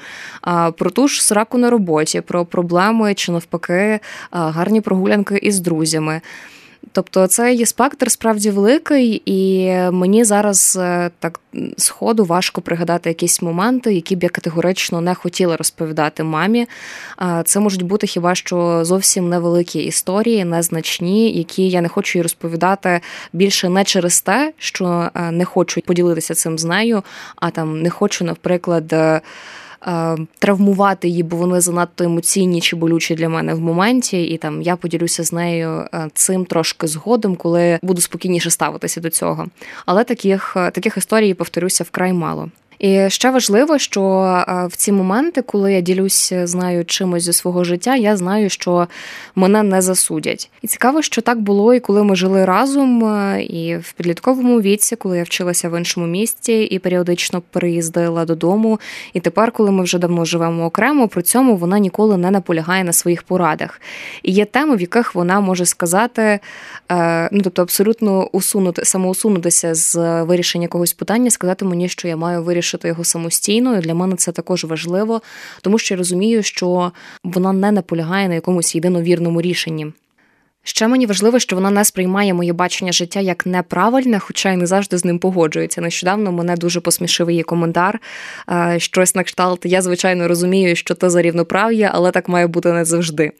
про 0.79 0.91
ту 0.91 1.09
ж 1.09 1.25
сраку 1.25 1.59
на 1.59 1.71
роботі, 1.71 2.21
про 2.21 2.45
проблеми 2.45 3.15
чи 3.15 3.33
навпаки 3.33 4.01
гарні 4.31 4.81
прогулянки 4.81 5.37
із 5.37 5.61
друзями. 5.61 6.21
Тобто 6.93 7.27
це 7.27 7.55
є 7.55 7.67
спектр 7.67 8.11
справді 8.11 8.51
великий, 8.51 9.23
і 9.27 9.71
мені 9.91 10.25
зараз 10.25 10.79
е, 10.81 11.11
так 11.19 11.41
сходу 11.77 12.25
важко 12.25 12.61
пригадати 12.61 13.11
якісь 13.11 13.43
моменти, 13.43 13.95
які 13.95 14.17
б 14.17 14.23
я 14.23 14.29
категорично 14.29 15.01
не 15.01 15.15
хотіла 15.15 15.57
розповідати 15.57 16.23
мамі. 16.23 16.67
Це 17.45 17.61
можуть 17.61 17.83
бути 17.83 18.07
хіба 18.07 18.35
що 18.35 18.85
зовсім 18.85 19.29
невеликі 19.29 19.83
історії, 19.83 20.45
незначні, 20.45 21.33
які 21.33 21.69
я 21.69 21.81
не 21.81 21.89
хочу 21.89 22.19
їй 22.19 22.23
розповідати 22.23 23.01
більше 23.33 23.69
не 23.69 23.85
через 23.85 24.21
те, 24.21 24.53
що 24.59 25.11
е, 25.15 25.31
не 25.31 25.45
хочу 25.45 25.81
поділитися 25.81 26.35
цим 26.35 26.59
з 26.59 26.65
нею, 26.65 27.03
а 27.37 27.51
там 27.51 27.83
не 27.83 27.91
хочу, 27.91 28.25
наприклад. 28.25 28.95
Е, 29.87 30.17
травмувати 30.39 31.09
її, 31.09 31.23
бо 31.23 31.37
вони 31.37 31.61
занадто 31.61 32.05
емоційні 32.05 32.61
чи 32.61 32.77
болючі 32.77 33.15
для 33.15 33.29
мене 33.29 33.55
в 33.55 33.61
моменті, 33.61 34.25
і 34.25 34.37
там 34.37 34.63
я 34.63 34.77
поділюся 34.77 35.25
з 35.25 35.33
нею 35.33 35.69
е, 35.95 36.09
цим 36.15 36.45
трошки 36.45 36.87
згодом, 36.87 37.37
коли 37.37 37.79
буду 37.83 38.01
спокійніше 38.01 38.51
ставитися 38.51 39.01
до 39.01 39.11
цього. 39.11 39.47
Але 39.87 40.05
таких 40.05 40.57
е, 40.57 40.71
таких 40.71 40.97
історій 40.97 41.35
повторюся 41.35 41.85
вкрай 41.85 42.13
мало. 42.13 42.51
І 42.81 43.11
ще 43.11 43.31
важливо, 43.31 43.79
що 43.79 44.01
в 44.71 44.77
ці 44.77 44.93
моменти, 44.93 45.43
коли 45.43 45.73
я 45.73 45.81
ділюся 45.81 46.47
з 46.47 46.55
нею 46.55 46.85
чимось 46.85 47.23
зі 47.23 47.33
свого 47.33 47.65
життя, 47.65 47.97
я 47.97 48.17
знаю, 48.17 48.51
що 48.51 48.89
мене 49.35 49.63
не 49.63 49.83
засудять. 49.83 50.51
І 50.63 50.67
цікаво, 50.67 51.03
що 51.03 51.23
так 51.23 51.41
було, 51.41 51.75
і 51.75 51.81
коли 51.81 52.05
ми 52.05 52.17
жили 52.17 52.45
разом, 52.45 53.03
і 53.41 53.77
в 53.77 53.93
підлітковому 53.93 54.61
віці, 54.61 54.97
коли 54.97 55.19
я 55.19 55.23
вчилася 55.23 55.69
в 55.69 55.79
іншому 55.79 56.07
місті 56.07 56.63
і 56.63 56.79
періодично 56.79 57.43
переїздила 57.51 58.25
додому. 58.25 58.81
І 59.13 59.21
тепер, 59.21 59.53
коли 59.53 59.71
ми 59.71 59.83
вже 59.83 59.99
давно 59.99 60.25
живемо 60.25 60.65
окремо, 60.65 61.09
при 61.09 61.23
цьому 61.23 61.57
вона 61.57 61.79
ніколи 61.79 62.17
не 62.17 62.31
наполягає 62.31 62.85
на 62.85 62.93
своїх 62.93 63.23
порадах. 63.23 63.81
І 64.23 64.33
є 64.33 64.45
теми, 64.45 64.77
в 64.77 64.81
яких 64.81 65.15
вона 65.15 65.41
може 65.41 65.67
сказати, 65.67 66.41
е, 66.93 67.29
ну 67.33 67.41
тобто 67.45 67.63
абсолютно 67.63 68.27
усунути 68.27 68.85
самоусунутися 68.85 69.75
з 69.75 70.23
вирішення 70.23 70.63
якогось 70.63 70.93
питання, 70.93 71.31
сказати 71.31 71.65
мені, 71.65 71.89
що 71.89 72.09
я 72.09 72.17
маю 72.17 72.43
вирішити 72.43 72.70
вирішити 72.71 72.89
його 72.89 73.05
самостійно. 73.05 73.79
І 73.79 73.81
Для 73.81 73.95
мене 73.95 74.17
це 74.17 74.33
також 74.33 74.65
важливо, 74.65 75.23
тому 75.63 75.79
що 75.79 75.95
я 75.95 75.99
розумію, 75.99 76.43
що 76.43 76.93
вона 77.25 77.53
не 77.53 77.73
наполягає 77.73 78.29
на 78.29 78.35
якомусь 78.35 78.75
єдиновірному 78.75 79.41
рішенні. 79.41 79.93
Ще 80.63 80.89
мені 80.89 81.07
важливо, 81.07 81.39
що 81.39 81.57
вона 81.57 81.71
не 81.71 81.85
сприймає 81.85 82.35
моє 82.35 82.53
бачення 82.53 82.93
життя 82.93 83.21
як 83.21 83.47
неправильне, 83.47 84.19
хоча 84.19 84.53
й 84.53 84.57
не 84.57 84.67
завжди 84.67 84.99
з 84.99 85.05
ним 85.05 85.19
погоджується. 85.19 85.81
Нещодавно 85.81 86.33
мене 86.33 86.57
дуже 86.57 86.81
посмішив 86.81 87.31
її 87.31 87.43
коментар. 87.43 88.01
Е, 88.51 88.77
щось 88.79 89.15
на 89.15 89.23
кшталт. 89.23 89.67
Я, 89.67 89.83
звичайно, 89.83 90.29
розумію, 90.29 90.77
що 90.77 90.95
це 90.95 91.11
за 91.11 91.23
рівноправ'я, 91.23 91.91
але 91.95 92.11
так 92.11 92.29
має 92.29 92.47
бути 92.47 92.73
не 92.73 92.85
завжди. 92.85 93.33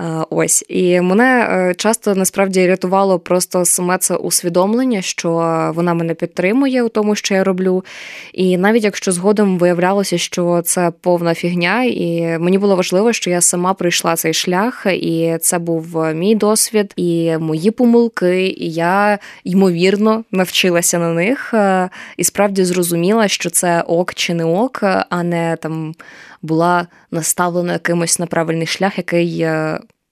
Е, 0.00 0.24
ось 0.30 0.64
і 0.68 1.00
мене 1.00 1.48
е, 1.50 1.74
часто 1.74 2.14
насправді 2.14 2.66
рятувало 2.66 3.18
просто 3.18 3.64
саме 3.64 3.98
це 3.98 4.16
усвідомлення, 4.16 5.02
що 5.02 5.30
вона 5.74 5.94
мене 5.94 6.14
підтримує 6.14 6.82
у 6.82 6.88
тому, 6.88 7.14
що 7.14 7.34
я 7.34 7.44
роблю. 7.44 7.84
І 8.32 8.56
навіть 8.56 8.84
якщо 8.84 9.12
згодом 9.12 9.58
виявлялося, 9.58 10.18
що 10.18 10.62
це 10.64 10.92
повна 11.00 11.34
фігня, 11.34 11.84
і 11.84 12.38
мені 12.38 12.58
було 12.58 12.76
важливо, 12.76 13.12
що 13.12 13.30
я 13.30 13.40
сама 13.40 13.74
пройшла 13.74 14.16
цей 14.16 14.34
шлях, 14.34 14.86
і 14.86 15.38
це 15.40 15.58
був 15.58 16.14
мій 16.14 16.34
досвід, 16.34 16.92
і 16.96 17.36
мої 17.38 17.70
помилки, 17.70 18.46
і 18.46 18.72
я 18.72 19.18
ймовірно 19.44 20.24
навчилася 20.30 20.98
на 20.98 21.12
них 21.12 21.54
е, 21.54 21.88
і 22.16 22.24
справді 22.24 22.64
зрозуміла, 22.64 23.28
що 23.28 23.50
це 23.50 23.82
ок 23.86 24.14
чи 24.14 24.34
не 24.34 24.44
ок, 24.44 24.82
а 25.10 25.22
не 25.22 25.56
там 25.56 25.94
була 26.42 26.86
наставлена 27.10 27.72
якимось 27.72 28.18
на 28.18 28.26
правильний 28.26 28.66
шлях, 28.66 28.98
який 28.98 29.46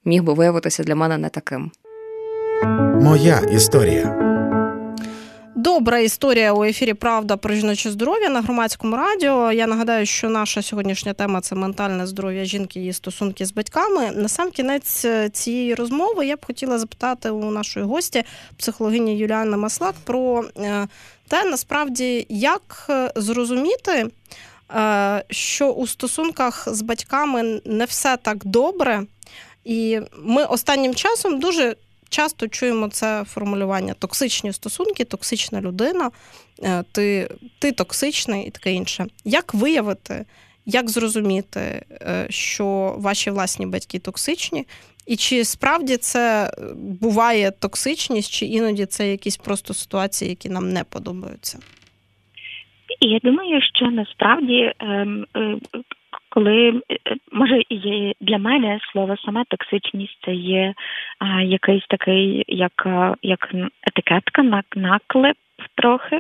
міг 0.05 0.23
би 0.23 0.33
виявитися 0.33 0.83
для 0.83 0.95
мене 0.95 1.19
не 1.19 1.29
таким. 1.29 1.71
Моя 3.01 3.39
історія. 3.39 4.21
Добра 5.57 5.99
історія 5.99 6.53
у 6.53 6.65
ефірі 6.65 6.95
Правда 6.95 7.37
про 7.37 7.55
жіноче 7.55 7.91
здоров'я 7.91 8.29
на 8.29 8.41
громадському 8.41 8.97
радіо. 8.97 9.53
Я 9.53 9.67
нагадаю, 9.67 10.07
що 10.07 10.31
наша 10.31 10.63
сьогоднішня 10.63 11.13
тема 11.13 11.41
це 11.41 11.55
ментальне 11.55 12.07
здоров'я 12.07 12.45
жінки 12.45 12.87
і 12.87 12.93
стосунки 12.93 13.47
з 13.47 13.53
батьками. 13.53 14.11
На 14.11 14.29
сам 14.29 14.51
кінець 14.51 15.05
е, 15.05 15.29
цієї 15.29 15.75
розмови 15.75 16.27
я 16.27 16.37
б 16.37 16.47
хотіла 16.47 16.79
запитати 16.79 17.31
у 17.31 17.51
нашої 17.51 17.87
гості, 17.87 18.23
психологині 18.57 19.19
Юліани 19.19 19.57
Маслак, 19.57 19.95
про 20.05 20.45
е, 20.59 20.89
те, 21.29 21.45
насправді, 21.45 22.27
як 22.29 22.91
зрозуміти, 23.17 24.11
Е, 24.71 25.25
що 25.31 25.71
у 25.71 25.87
стосунках 25.87 26.69
з 26.69 26.83
батьками 26.83 27.61
не 27.65 27.85
все 27.85 28.17
так 28.17 28.39
добре, 28.45 29.03
і 29.65 30.01
ми 30.23 30.45
останнім 30.45 30.95
часом 30.95 31.41
дуже 31.41 31.77
часто 32.09 32.49
чуємо 32.49 32.89
це 32.89 33.25
формулювання 33.25 33.95
токсичні 33.95 34.53
стосунки, 34.53 35.05
токсична 35.05 35.61
людина, 35.61 36.11
е, 36.63 36.83
ти, 36.93 37.29
ти 37.59 37.73
токсичний 37.73 38.47
і 38.47 38.51
таке 38.51 38.73
інше. 38.73 39.07
Як 39.25 39.55
виявити? 39.55 40.25
Як 40.67 40.91
зрозуміти, 40.91 41.61
е, 41.91 42.27
що 42.31 42.95
ваші 42.99 43.31
власні 43.31 43.67
батьки 43.67 43.99
токсичні, 43.99 44.67
і 45.07 45.17
чи 45.17 45.45
справді 45.45 45.97
це 45.97 46.51
буває 46.77 47.51
токсичність, 47.51 48.33
чи 48.33 48.47
іноді 48.47 48.87
це 48.87 49.11
якісь 49.11 49.37
просто 49.37 49.75
ситуації, 49.75 50.29
які 50.29 50.49
нам 50.49 50.73
не 50.73 50.85
подобаються? 50.85 51.59
Я 53.01 53.19
думаю, 53.23 53.61
що 53.75 53.87
насправді, 53.87 54.73
ем, 54.81 55.27
е, 55.37 55.57
коли 56.35 56.69
е, 56.69 56.73
може 57.33 57.63
є 57.71 58.13
для 58.21 58.39
мене 58.39 58.81
слово 58.93 59.17
саме 59.25 59.45
токсичність, 59.49 60.19
це 60.25 60.35
є 60.35 60.75
якийсь 61.43 61.87
такий, 61.89 62.45
як 62.49 62.87
як 63.23 63.55
етикетка, 63.87 64.63
наклеп 64.77 65.37
трохи, 65.75 66.19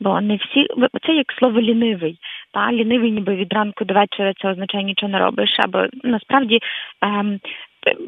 бо 0.00 0.20
не 0.20 0.36
всі 0.36 0.66
це 1.06 1.12
як 1.12 1.32
слово 1.38 1.60
лінивий. 1.60 2.18
Та 2.52 2.72
лінивий, 2.72 3.10
ніби 3.10 3.34
від 3.34 3.52
ранку 3.52 3.84
до 3.84 3.94
вечора 3.94 4.32
це 4.42 4.50
означає 4.50 4.84
нічого 4.84 5.12
не 5.12 5.18
робиш. 5.18 5.56
Або 5.58 5.86
насправді 6.04 6.58
ем, 7.02 7.40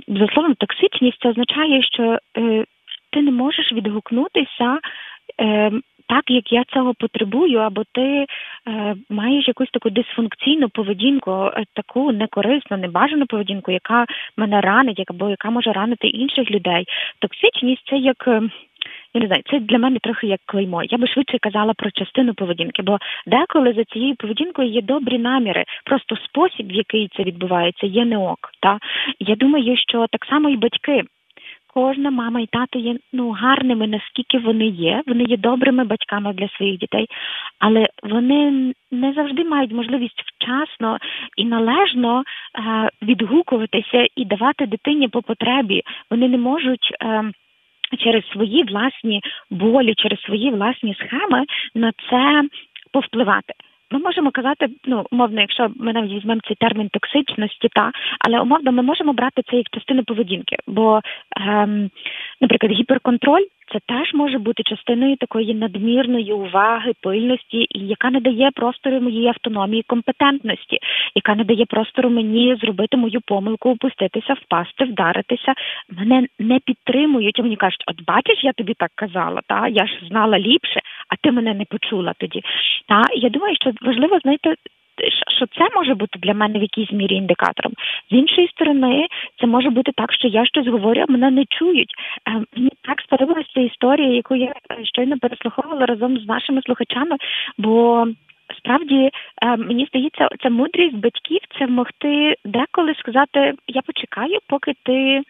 за 0.09 0.27
словом 0.27 0.55
токсичність 0.55 1.19
це 1.23 1.29
означає, 1.29 1.83
що 1.83 2.19
е, 2.39 2.65
ти 3.11 3.23
не 3.23 3.31
можеш 3.31 3.73
відгукнутися. 3.73 4.79
Ем, 5.39 5.83
так, 6.07 6.25
як 6.29 6.53
я 6.53 6.65
цього 6.65 6.95
потребую, 6.95 7.59
або 7.59 7.83
ти 7.93 8.03
е, 8.03 8.27
маєш 9.11 9.49
якусь 9.49 9.71
таку 9.71 9.91
дисфункційну 9.91 10.69
поведінку, 10.69 11.31
е, 11.31 11.65
таку 11.75 12.13
некорисну, 12.13 12.77
небажану 12.77 13.27
поведінку, 13.27 13.73
яка 13.73 14.07
мене 14.37 14.61
ранить, 14.61 15.03
або 15.07 15.31
яка 15.31 15.51
може 15.51 15.73
ранити 15.73 16.09
інших 16.09 16.51
людей. 16.51 16.85
Токсичність 17.19 17.89
це 17.91 17.97
як. 17.97 18.29
Е, 18.29 18.43
я 19.15 19.21
не 19.21 19.27
знаю, 19.27 19.43
це 19.51 19.61
для 19.61 19.79
мене 19.79 19.99
трохи 20.03 20.27
як 20.27 20.41
клеймо. 20.47 20.85
Я 20.85 20.99
би 20.99 21.07
швидше 21.07 21.39
казала 21.39 21.75
про 21.75 21.91
частину 21.91 22.35
поведінки, 22.35 22.83
бо 22.83 22.99
деколи 23.27 23.73
за 23.73 23.85
цією 23.85 24.17
поведінкою 24.17 24.69
є 24.69 24.83
добрі 24.83 25.19
наміри. 25.19 25.65
Просто 25.85 26.17
спосіб, 26.17 26.69
в 26.69 26.73
який 26.73 27.09
це 27.17 27.23
відбувається, 27.23 27.87
є 27.87 28.05
не 28.05 28.19
ок. 28.19 28.51
Та 28.61 28.79
я 29.21 29.35
думаю, 29.37 29.77
що 29.77 30.07
так 30.11 30.25
само 30.25 30.49
і 30.49 30.57
батьки 30.57 31.03
кожна 31.75 32.11
мама 32.11 32.41
і 32.41 32.47
тато 32.47 32.79
є 32.79 32.97
ну 33.13 33.31
гарними, 33.31 33.87
наскільки 33.87 34.39
вони 34.39 34.67
є. 34.67 35.03
Вони 35.07 35.25
є 35.25 35.37
добрими 35.37 35.85
батьками 35.85 36.33
для 36.33 36.49
своїх 36.49 36.79
дітей, 36.79 37.07
але 37.59 37.87
вони 38.03 38.73
не 38.91 39.13
завжди 39.13 39.45
мають 39.45 39.73
можливість 39.73 40.23
вчасно 40.23 40.99
і 41.37 41.45
належно 41.45 42.23
е, 42.23 42.91
відгукуватися 43.03 44.07
і 44.17 44.25
давати 44.25 44.67
дитині 44.67 45.09
по 45.09 45.23
потребі. 45.23 45.83
Вони 46.11 46.29
не 46.29 46.39
можуть. 46.39 46.97
Е, 47.03 47.33
Через 47.99 48.25
свої 48.27 48.63
власні 48.63 49.21
болі, 49.51 49.95
через 49.95 50.21
свої 50.21 50.51
власні 50.51 50.95
схеми 50.95 51.45
на 51.75 51.93
це 52.11 52.49
повпливати. 52.93 53.55
Ми 53.93 53.99
можемо 53.99 54.31
казати, 54.31 54.67
ну 54.85 55.07
умовно, 55.11 55.41
якщо 55.41 55.71
ми 55.77 55.93
навіть 55.93 56.13
візьмемо 56.13 56.41
цей 56.47 56.57
термін 56.57 56.89
токсичності, 56.89 57.69
та 57.73 57.93
але 58.21 58.41
умовно 58.41 58.73
ми 58.73 58.83
можемо 58.83 59.13
брати 59.13 59.43
це 59.51 59.57
як 59.57 59.67
частину 59.71 60.05
поведінки, 60.05 60.57
бо, 60.67 61.01
ем, 61.37 61.91
наприклад, 62.41 62.73
гіперконтроль 62.73 63.45
це 63.73 63.79
теж 63.87 64.15
може 64.15 64.39
бути 64.39 64.63
частиною 64.63 65.17
такої 65.17 65.55
надмірної 65.55 66.33
уваги, 66.33 66.93
пильності, 67.03 67.67
яка 67.71 68.11
не 68.11 68.21
дає 68.21 68.51
простору 68.55 69.01
моїй 69.01 69.27
автономії, 69.29 69.85
компетентності, 69.87 70.79
яка 71.15 71.35
не 71.35 71.45
дає 71.45 71.65
простору 71.67 72.11
мені 72.11 72.57
зробити 72.61 72.97
мою 72.97 73.21
помилку, 73.27 73.71
опуститися, 73.71 74.33
впасти, 74.35 74.85
вдаритися. 74.85 75.55
Мене 75.99 76.27
не 76.39 76.59
підтримують. 76.59 77.39
Мені 77.39 77.57
кажуть, 77.57 77.85
от 77.87 78.05
бачиш, 78.07 78.45
я 78.45 78.53
тобі 78.53 78.75
так 78.75 78.91
казала, 78.95 79.41
та 79.47 79.69
я 79.69 79.87
ж 79.87 79.93
знала 80.09 80.39
ліпше, 80.39 80.81
а 81.13 81.17
ти 81.23 81.33
мене 81.33 81.55
не 81.55 81.65
почула 81.65 82.13
тоді. 82.19 82.43
Та 82.89 83.03
я 83.15 83.29
думаю, 83.29 83.57
що 83.61 83.73
важливо 83.83 84.19
знайти 84.19 84.55
що 85.37 85.47
це 85.47 85.69
може 85.77 85.95
бути 85.95 86.19
для 86.19 86.35
мене 86.35 86.59
в 86.59 86.63
якійсь 86.63 86.93
мірі 86.93 87.15
індикатором. 87.15 87.73
З 88.11 88.15
іншої 88.15 88.49
сторони, 88.49 89.07
це 89.41 89.47
може 89.47 89.71
бути 89.71 89.93
так, 89.97 90.13
що 90.13 90.29
я 90.29 90.47
щось 90.47 90.67
говорю, 90.67 91.05
а 91.09 91.13
мене 91.13 91.31
не 91.31 91.45
чують. 91.45 91.95
Е, 92.29 92.45
мені 92.57 92.71
так 92.83 93.01
сподобалася 93.01 93.61
історія, 93.61 94.15
яку 94.15 94.35
я 94.35 94.47
е, 94.47 94.85
щойно 94.85 95.19
переслуховувала 95.19 95.87
разом 95.87 96.19
з 96.19 96.27
нашими 96.27 96.63
слухачами, 96.63 97.17
бо. 97.59 98.07
Справді 98.59 99.11
е, 99.43 99.57
мені 99.57 99.87
здається, 99.87 100.29
ця 100.43 100.51
мудрість 100.51 100.97
батьків 100.97 101.39
це 101.59 101.67
могти 101.67 102.35
деколи 102.45 102.95
сказати: 102.95 103.55
я 103.69 103.83
почекаю, 103.83 104.39
поки 104.47 104.73
ти 104.83 105.23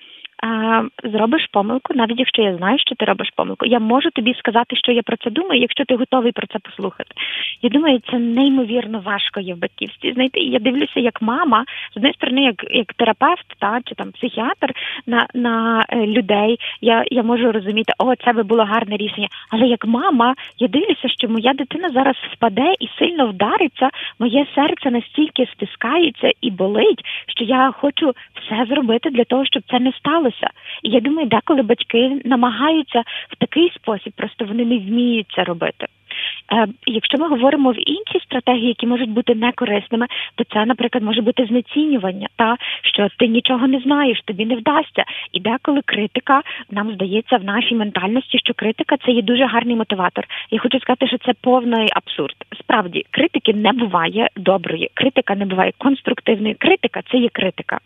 зробиш 1.04 1.46
помилку, 1.52 1.94
навіть 1.94 2.18
якщо 2.18 2.42
я 2.42 2.56
знаю, 2.56 2.78
що 2.78 2.94
ти 2.94 3.04
робиш 3.04 3.30
помилку. 3.36 3.66
Я 3.66 3.78
можу 3.78 4.10
тобі 4.10 4.34
сказати, 4.34 4.76
що 4.76 4.92
я 4.92 5.02
про 5.02 5.16
це 5.16 5.30
думаю, 5.30 5.60
якщо 5.60 5.84
ти 5.84 5.94
готовий 5.96 6.32
про 6.32 6.46
це 6.46 6.58
послухати. 6.58 7.10
Я 7.62 7.70
думаю, 7.70 8.00
це 8.10 8.18
неймовірно 8.18 9.00
важко 9.00 9.40
є 9.40 9.54
в 9.54 9.58
батьківстві. 9.58 10.12
Знаєте, 10.12 10.40
я 10.40 10.58
дивлюся, 10.58 11.00
як 11.00 11.22
мама 11.22 11.64
з 11.92 11.96
однієї 11.96 12.14
сторони, 12.14 12.42
як 12.42 12.64
як 12.70 12.92
терапевт, 12.92 13.46
та 13.58 13.80
чи 13.84 13.94
там 13.94 14.12
психіатр 14.12 14.74
на 15.06 15.26
на 15.34 15.84
е, 15.88 16.06
людей. 16.06 16.58
Я 16.80 17.04
я 17.10 17.22
можу 17.22 17.52
розуміти, 17.52 17.92
о, 17.98 18.14
це 18.16 18.32
би 18.32 18.42
було 18.42 18.64
гарне 18.64 18.96
рішення. 18.96 19.28
Але 19.50 19.66
як 19.66 19.86
мама, 19.86 20.34
я 20.58 20.68
дивлюся, 20.68 21.08
що 21.08 21.28
моя 21.28 21.54
дитина 21.54 21.88
зараз 21.88 22.16
впаде 22.32 22.74
і 22.80 22.88
сильно 22.98 23.26
вдариться. 23.26 23.90
Моє 24.18 24.46
серце 24.54 24.90
настільки 24.90 25.46
стискається 25.46 26.30
і 26.40 26.50
болить, 26.50 27.00
що 27.28 27.44
я 27.44 27.72
хочу 27.80 28.12
все 28.42 28.66
зробити 28.68 29.10
для 29.10 29.24
того, 29.24 29.44
щоб 29.44 29.62
це 29.70 29.78
не 29.78 29.92
сталося 29.92 30.31
сталося. 30.32 30.50
І 30.82 30.90
я 30.90 31.00
думаю, 31.00 31.28
деколи 31.28 31.62
батьки 31.62 32.20
намагаються 32.24 33.02
в 33.28 33.36
такий 33.38 33.72
спосіб, 33.74 34.12
просто 34.16 34.44
вони 34.44 34.64
не 34.64 34.78
вміють 34.78 35.32
це 35.36 35.44
робити. 35.44 35.86
Е, 36.52 36.66
якщо 36.86 37.18
ми 37.18 37.28
говоримо 37.28 37.72
в 37.72 37.88
інші 37.88 38.24
стратегії, 38.24 38.68
які 38.68 38.86
можуть 38.86 39.10
бути 39.10 39.34
некорисними, 39.34 40.06
то 40.34 40.44
це, 40.44 40.66
наприклад, 40.66 41.04
може 41.04 41.22
бути 41.22 41.46
знецінювання, 41.46 42.28
та 42.36 42.56
що 42.82 43.08
ти 43.18 43.26
нічого 43.26 43.66
не 43.66 43.80
знаєш, 43.80 44.22
тобі 44.24 44.46
не 44.46 44.56
вдасться. 44.56 45.04
І 45.32 45.40
деколи 45.40 45.80
критика 45.84 46.42
нам 46.70 46.92
здається 46.92 47.36
в 47.36 47.44
нашій 47.44 47.74
ментальності, 47.74 48.38
що 48.38 48.54
критика 48.54 48.96
це 48.96 49.12
є 49.12 49.22
дуже 49.22 49.44
гарний 49.44 49.76
мотиватор. 49.76 50.24
Я 50.50 50.58
хочу 50.58 50.80
сказати, 50.80 51.06
що 51.06 51.18
це 51.18 51.32
повний 51.40 51.88
абсурд. 51.92 52.34
Справді, 52.60 53.04
критики 53.10 53.54
не 53.54 53.72
буває 53.72 54.28
доброї, 54.36 54.90
критика 54.94 55.34
не 55.34 55.46
буває 55.46 55.72
конструктивної. 55.78 56.54
Критика 56.54 57.00
це 57.10 57.18
є 57.18 57.28
критика 57.28 57.78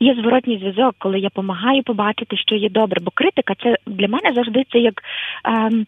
є 0.00 0.14
зворотній 0.14 0.58
зв'язок, 0.58 0.94
коли 0.98 1.18
я 1.18 1.28
допомагаю 1.28 1.82
побачити, 1.82 2.36
що 2.36 2.54
є 2.54 2.68
добре. 2.68 3.00
Бо 3.02 3.10
критика 3.14 3.54
це 3.62 3.76
для 3.86 4.08
мене 4.08 4.32
завжди 4.34 4.64
це 4.72 4.78
як 4.78 5.02
ем, 5.44 5.86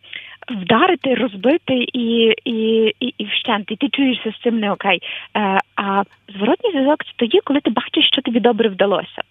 вдарити, 0.50 1.14
розбити 1.14 1.74
і 1.92 2.34
і, 2.44 2.92
і, 3.00 3.14
і 3.18 3.24
вщент, 3.24 3.70
і 3.70 3.76
ти 3.76 3.88
чуєшся 3.88 4.32
з 4.32 4.42
цим 4.42 4.61
не 4.61 4.72
окей. 4.72 5.02
Е, 5.36 5.59
А 5.76 6.02
зворотній 6.36 6.70
зв'язок 6.70 7.04
це 7.04 7.11
тоді, 7.16 7.40
коли 7.44 7.61
ти 7.61 7.70
бачиш, 7.70 8.09
що 8.12 8.22
тобі 8.22 8.40
добре 8.40 8.68
вдалося. 8.68 9.22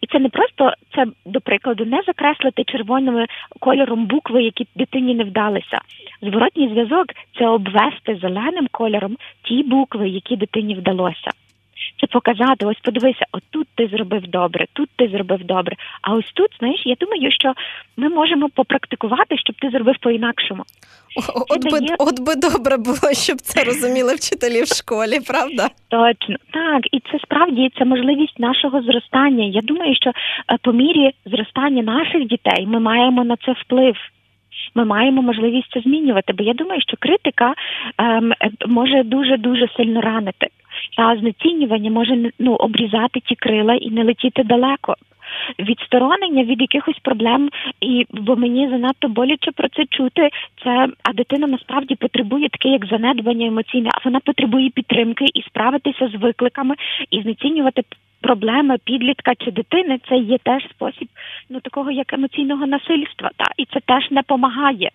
І 0.00 0.06
це 0.06 0.18
не 0.18 0.28
просто 0.28 0.72
це 0.94 1.06
до 1.26 1.40
прикладу, 1.40 1.84
не 1.84 2.02
закреслити 2.06 2.64
червоним 2.64 3.26
кольором 3.60 4.06
букви, 4.06 4.42
які 4.42 4.66
дитині 4.76 5.14
не 5.14 5.24
вдалися. 5.24 5.80
Зворотній 6.22 6.68
зв'язок 6.68 7.06
це 7.38 7.48
обвести 7.48 8.18
зеленим 8.22 8.68
кольором 8.70 9.16
ті 9.42 9.62
букви, 9.62 10.08
які 10.08 10.36
дитині 10.36 10.74
вдалося 10.74 11.30
це 12.00 12.06
показати. 12.06 12.66
Ось 12.66 12.80
подивися, 12.82 13.24
отут 13.32 13.68
ти 13.74 13.88
зробив 13.88 14.22
добре, 14.28 14.66
тут 14.72 14.88
ти 14.96 15.08
зробив 15.08 15.44
добре. 15.44 15.76
А 16.02 16.14
ось 16.14 16.32
тут, 16.34 16.48
знаєш, 16.58 16.82
я 16.84 16.94
думаю, 17.00 17.32
що 17.32 17.52
ми 17.96 18.08
можемо 18.08 18.48
попрактикувати, 18.48 19.38
щоб 19.38 19.56
ти 19.56 19.70
зробив 19.70 19.94
по-інакшому. 20.00 20.64
От 21.48 21.64
би, 21.64 21.80
дає... 21.80 21.96
от 21.98 22.20
би 22.20 22.34
добре 22.34 22.76
було, 22.76 23.12
щоб 23.12 23.40
це 23.40 23.64
розуміли 23.64 24.14
вчителі 24.14 24.62
в 24.62 24.66
школі, 24.66 25.20
правда? 25.26 25.68
Точно 25.88 26.36
так, 26.52 26.82
і 26.92 27.00
це 27.00 27.18
справді 27.24 27.70
це 27.78 27.84
можливість 27.84 28.38
нашого 28.38 28.82
зростання. 28.82 29.44
Я 29.44 29.60
думаю, 29.60 29.94
що 29.94 30.10
е, 30.10 30.12
по 30.62 30.72
мірі 30.72 31.10
зростання 31.26 31.82
наших 31.82 32.26
дітей 32.26 32.66
ми 32.66 32.80
маємо 32.80 33.24
на 33.24 33.36
це 33.36 33.52
вплив. 33.52 33.96
Ми 34.74 34.84
маємо 34.84 35.22
можливість 35.22 35.70
це 35.72 35.80
змінювати, 35.80 36.32
бо 36.32 36.44
я 36.44 36.54
думаю, 36.54 36.80
що 36.80 36.96
критика 37.00 37.54
ем, 37.98 38.32
може 38.66 39.02
дуже 39.02 39.36
дуже 39.36 39.68
сильно 39.76 40.00
ранити 40.00 40.46
та 40.96 41.16
знецінювання 41.16 41.90
може 41.90 42.30
ну 42.38 42.54
обрізати 42.54 43.20
ті 43.20 43.34
крила 43.34 43.74
і 43.74 43.90
не 43.90 44.04
летіти 44.04 44.42
далеко. 44.44 44.94
Відсторонення 45.58 46.44
від 46.44 46.60
якихось 46.60 46.98
проблем, 46.98 47.50
і 47.80 48.06
бо 48.10 48.36
мені 48.36 48.68
занадто 48.68 49.08
боляче 49.08 49.50
про 49.50 49.68
це 49.68 49.84
чути. 49.90 50.28
Це 50.64 50.88
а 51.02 51.12
дитина 51.12 51.46
насправді 51.46 51.94
потребує 51.94 52.48
таке, 52.48 52.68
як 52.68 52.86
занедбання 52.86 53.46
емоційне, 53.46 53.90
а 53.94 54.00
вона 54.04 54.20
потребує 54.20 54.70
підтримки 54.70 55.24
і 55.34 55.42
справитися 55.42 56.08
з 56.08 56.14
викликами 56.14 56.74
і 57.10 57.22
знецінювати 57.22 57.82
проблеми 58.22 58.76
підлітка 58.84 59.32
чи 59.34 59.50
дитини. 59.50 59.98
Це 60.08 60.16
є 60.16 60.38
теж 60.38 60.62
спосіб 60.70 61.08
ну 61.50 61.60
такого 61.60 61.90
як 61.90 62.12
емоційного 62.12 62.66
насильства, 62.66 63.30
та 63.36 63.44
і 63.56 63.64
це 63.64 63.80
теж 63.86 64.10
не 64.10 64.20
допомагає. 64.20 64.90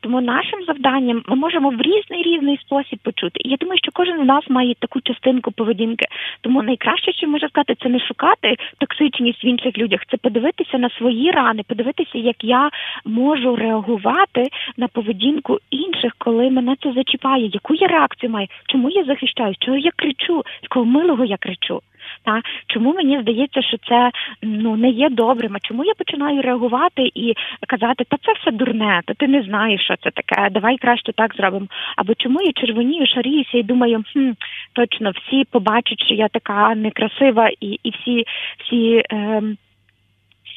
Тому 0.00 0.20
нашим 0.20 0.64
завданням 0.66 1.22
ми 1.26 1.36
можемо 1.36 1.70
в 1.70 1.80
різний 1.80 2.22
різний 2.22 2.58
спосіб 2.58 2.98
почути. 3.02 3.40
І 3.44 3.48
я 3.48 3.56
думаю, 3.56 3.78
що 3.78 3.90
кожен 3.94 4.24
з 4.24 4.26
нас 4.26 4.44
має 4.48 4.74
таку 4.74 5.00
частинку 5.00 5.52
поведінки. 5.52 6.06
Тому 6.40 6.62
найкраще, 6.62 7.12
що 7.12 7.28
може 7.28 7.48
сказати, 7.48 7.74
це 7.82 7.88
не 7.88 8.00
шукати 8.00 8.56
токсичність 8.78 9.44
в 9.44 9.46
інших 9.46 9.78
людях, 9.78 10.00
це 10.10 10.16
подивитися 10.16 10.78
на 10.78 10.90
свої 10.90 11.30
рани, 11.30 11.62
подивитися, 11.62 12.18
як 12.18 12.44
я 12.44 12.70
можу 13.04 13.56
реагувати 13.56 14.48
на 14.76 14.88
поведінку 14.88 15.58
інших, 15.70 16.12
коли 16.18 16.50
мене 16.50 16.76
це 16.82 16.92
зачіпає. 16.92 17.46
Яку 17.46 17.74
я 17.74 17.86
реакцію 17.86 18.30
маю? 18.30 18.46
Чому 18.66 18.90
я 18.90 19.04
захищаюсь? 19.04 19.56
Чого 19.60 19.76
я 19.76 19.90
кричу? 19.96 20.44
З 20.64 20.68
кого 20.68 20.84
милого 20.84 21.24
я 21.24 21.36
кричу? 21.36 21.80
Та 22.24 22.40
чому 22.66 22.92
мені 22.92 23.20
здається, 23.20 23.62
що 23.62 23.76
це 23.88 24.10
ну 24.42 24.76
не 24.76 24.90
є 24.90 25.08
добрим? 25.08 25.56
А 25.56 25.58
чому 25.68 25.84
я 25.84 25.94
починаю 25.94 26.42
реагувати 26.42 27.10
і 27.14 27.34
казати, 27.66 28.04
та 28.08 28.16
це 28.16 28.32
все 28.32 28.50
дурне, 28.50 29.00
та 29.06 29.14
ти 29.14 29.28
не 29.28 29.42
знаєш, 29.42 29.84
що 29.84 29.94
це 29.96 30.10
таке, 30.10 30.48
давай 30.50 30.76
краще 30.76 31.12
так 31.12 31.34
зробимо. 31.34 31.66
Або 31.96 32.14
чому 32.14 32.42
я 32.42 32.52
червонію, 32.52 33.06
шаріюся 33.06 33.58
і 33.58 33.62
думаю, 33.62 34.04
хм, 34.12 34.30
точно 34.72 35.10
всі 35.10 35.44
побачать, 35.44 36.04
що 36.04 36.14
я 36.14 36.28
така 36.28 36.74
некрасива, 36.74 37.50
і 37.60 37.80
і 37.82 37.90
всі 37.90 38.24
всі. 38.58 39.02
Е, 39.12 39.42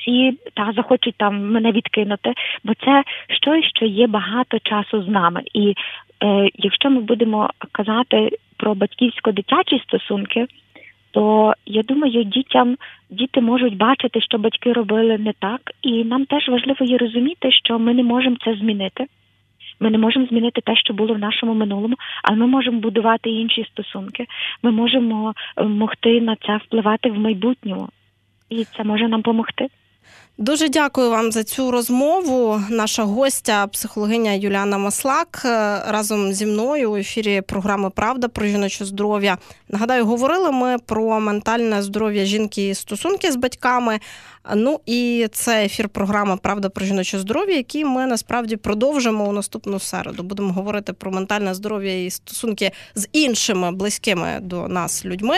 всі 0.04 0.38
та 0.54 0.72
захочуть 0.76 1.16
там 1.18 1.52
мене 1.52 1.72
відкинути, 1.72 2.34
бо 2.64 2.74
це 2.74 3.04
щось, 3.30 3.66
що 3.76 3.86
є 3.86 4.08
багато 4.08 4.60
часу 4.60 5.04
з 5.04 5.08
нами. 5.08 5.42
І 5.54 5.70
е, 6.24 6.50
якщо 6.56 6.90
ми 6.90 7.02
будемо 7.02 7.50
казати 7.72 8.30
про 8.58 8.74
батьківсько-дитячі 8.74 9.84
стосунки, 9.84 10.48
то 11.14 11.54
я 11.66 11.84
думаю, 11.84 12.24
дітям 12.24 12.78
діти 13.10 13.42
можуть 13.42 13.78
бачити, 13.78 14.22
що 14.22 14.38
батьки 14.38 14.74
робили 14.74 15.18
не 15.18 15.34
так, 15.40 15.62
і 15.82 16.04
нам 16.04 16.26
теж 16.26 16.50
важливо 16.50 16.86
є 16.86 16.98
розуміти, 16.98 17.52
що 17.52 17.80
ми 17.80 17.94
не 17.94 18.04
можемо 18.04 18.36
це 18.46 18.56
змінити. 18.56 19.06
Ми 19.80 19.90
не 19.90 19.98
можемо 19.98 20.26
змінити 20.26 20.62
те, 20.62 20.76
що 20.76 20.94
було 20.94 21.14
в 21.14 21.20
нашому 21.20 21.54
минулому, 21.54 21.96
але 22.24 22.38
ми 22.38 22.48
можемо 22.48 22.80
будувати 22.80 23.30
інші 23.30 23.66
стосунки. 23.72 24.26
Ми 24.64 24.72
можемо 24.72 25.34
е, 25.58 25.64
могти 25.64 26.22
на 26.22 26.36
це 26.36 26.58
впливати 26.58 27.12
в 27.12 27.20
майбутньому, 27.20 27.90
і 28.50 28.64
це 28.64 28.84
може 28.84 29.08
нам 29.08 29.22
допомогти. 29.22 29.68
Дуже 30.38 30.70
дякую 30.70 31.10
вам 31.10 31.32
за 31.32 31.44
цю 31.44 31.72
розмову. 31.72 32.62
Наша 32.70 33.04
гостя, 33.04 33.68
психологиня 33.68 34.32
Юліана 34.32 34.78
Маслак, 34.78 35.42
е, 35.46 35.82
разом 35.88 36.34
зі 36.34 36.46
мною 36.46 36.92
у 36.92 36.96
ефірі 36.96 37.42
програми 37.42 37.90
Правда 37.90 38.28
про 38.28 38.46
жіноче 38.46 38.86
здоров'я. 38.86 39.38
Нагадаю, 39.70 40.06
говорили 40.06 40.52
ми 40.52 40.78
про 40.86 41.20
ментальне 41.20 41.82
здоров'я 41.82 42.26
жінки 42.26 42.70
і 42.70 42.76
стосунки 42.76 43.32
з 43.32 43.36
батьками. 43.36 44.00
Ну 44.56 44.80
і 44.86 45.28
це 45.32 45.66
ефір 45.66 45.90
програми 45.90 46.38
Правда 46.42 46.70
про 46.70 46.86
жіноче 46.86 47.20
здоров'я, 47.20 47.56
який 47.56 47.86
ми 47.86 48.06
насправді 48.08 48.56
продовжимо 48.56 49.30
у 49.30 49.32
наступну 49.32 49.80
середу. 49.80 50.24
Будемо 50.24 50.54
говорити 50.54 50.94
про 50.94 51.12
ментальне 51.12 51.54
здоров'я 51.54 52.06
і 52.06 52.10
стосунки 52.10 52.72
з 52.96 53.08
іншими 53.12 53.72
близькими 53.72 54.40
до 54.42 54.68
нас 54.68 55.06
людьми. 55.06 55.36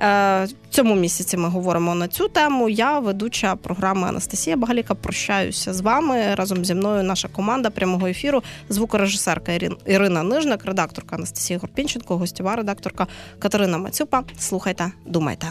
Е, 0.00 0.44
в 0.44 0.74
цьому 0.74 0.94
місяці 0.94 1.36
ми 1.36 1.48
говоримо 1.48 1.94
на 1.94 2.08
цю 2.08 2.28
тему. 2.28 2.68
Я 2.68 2.98
ведуча 2.98 3.56
програми 3.56 4.08
Анастасія 4.08 4.33
Багаліка. 4.56 4.94
Прощаюся 4.94 5.72
з 5.72 5.80
вами 5.80 6.34
разом 6.34 6.64
зі 6.64 6.74
мною. 6.74 7.02
Наша 7.02 7.28
команда 7.28 7.70
прямого 7.70 8.06
ефіру, 8.06 8.42
звукорежисерка 8.68 9.52
Ірина 9.86 10.22
Нижник, 10.22 10.64
редакторка 10.64 11.16
Анастасія 11.16 11.58
Горпінченко, 11.58 12.16
гостьова 12.16 12.56
редакторка 12.56 13.06
Катерина 13.38 13.78
Мацюпа. 13.78 14.22
Слухайте, 14.38 14.92
думайте. 15.06 15.46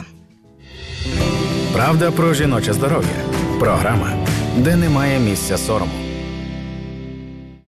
Правда 1.73 2.11
про 2.11 2.33
жіноче 2.33 2.73
здоров'я. 2.73 3.09
Програма, 3.59 4.09
де 4.57 4.75
немає 4.75 5.19
місця 5.19 5.57
сорому. 5.57 6.12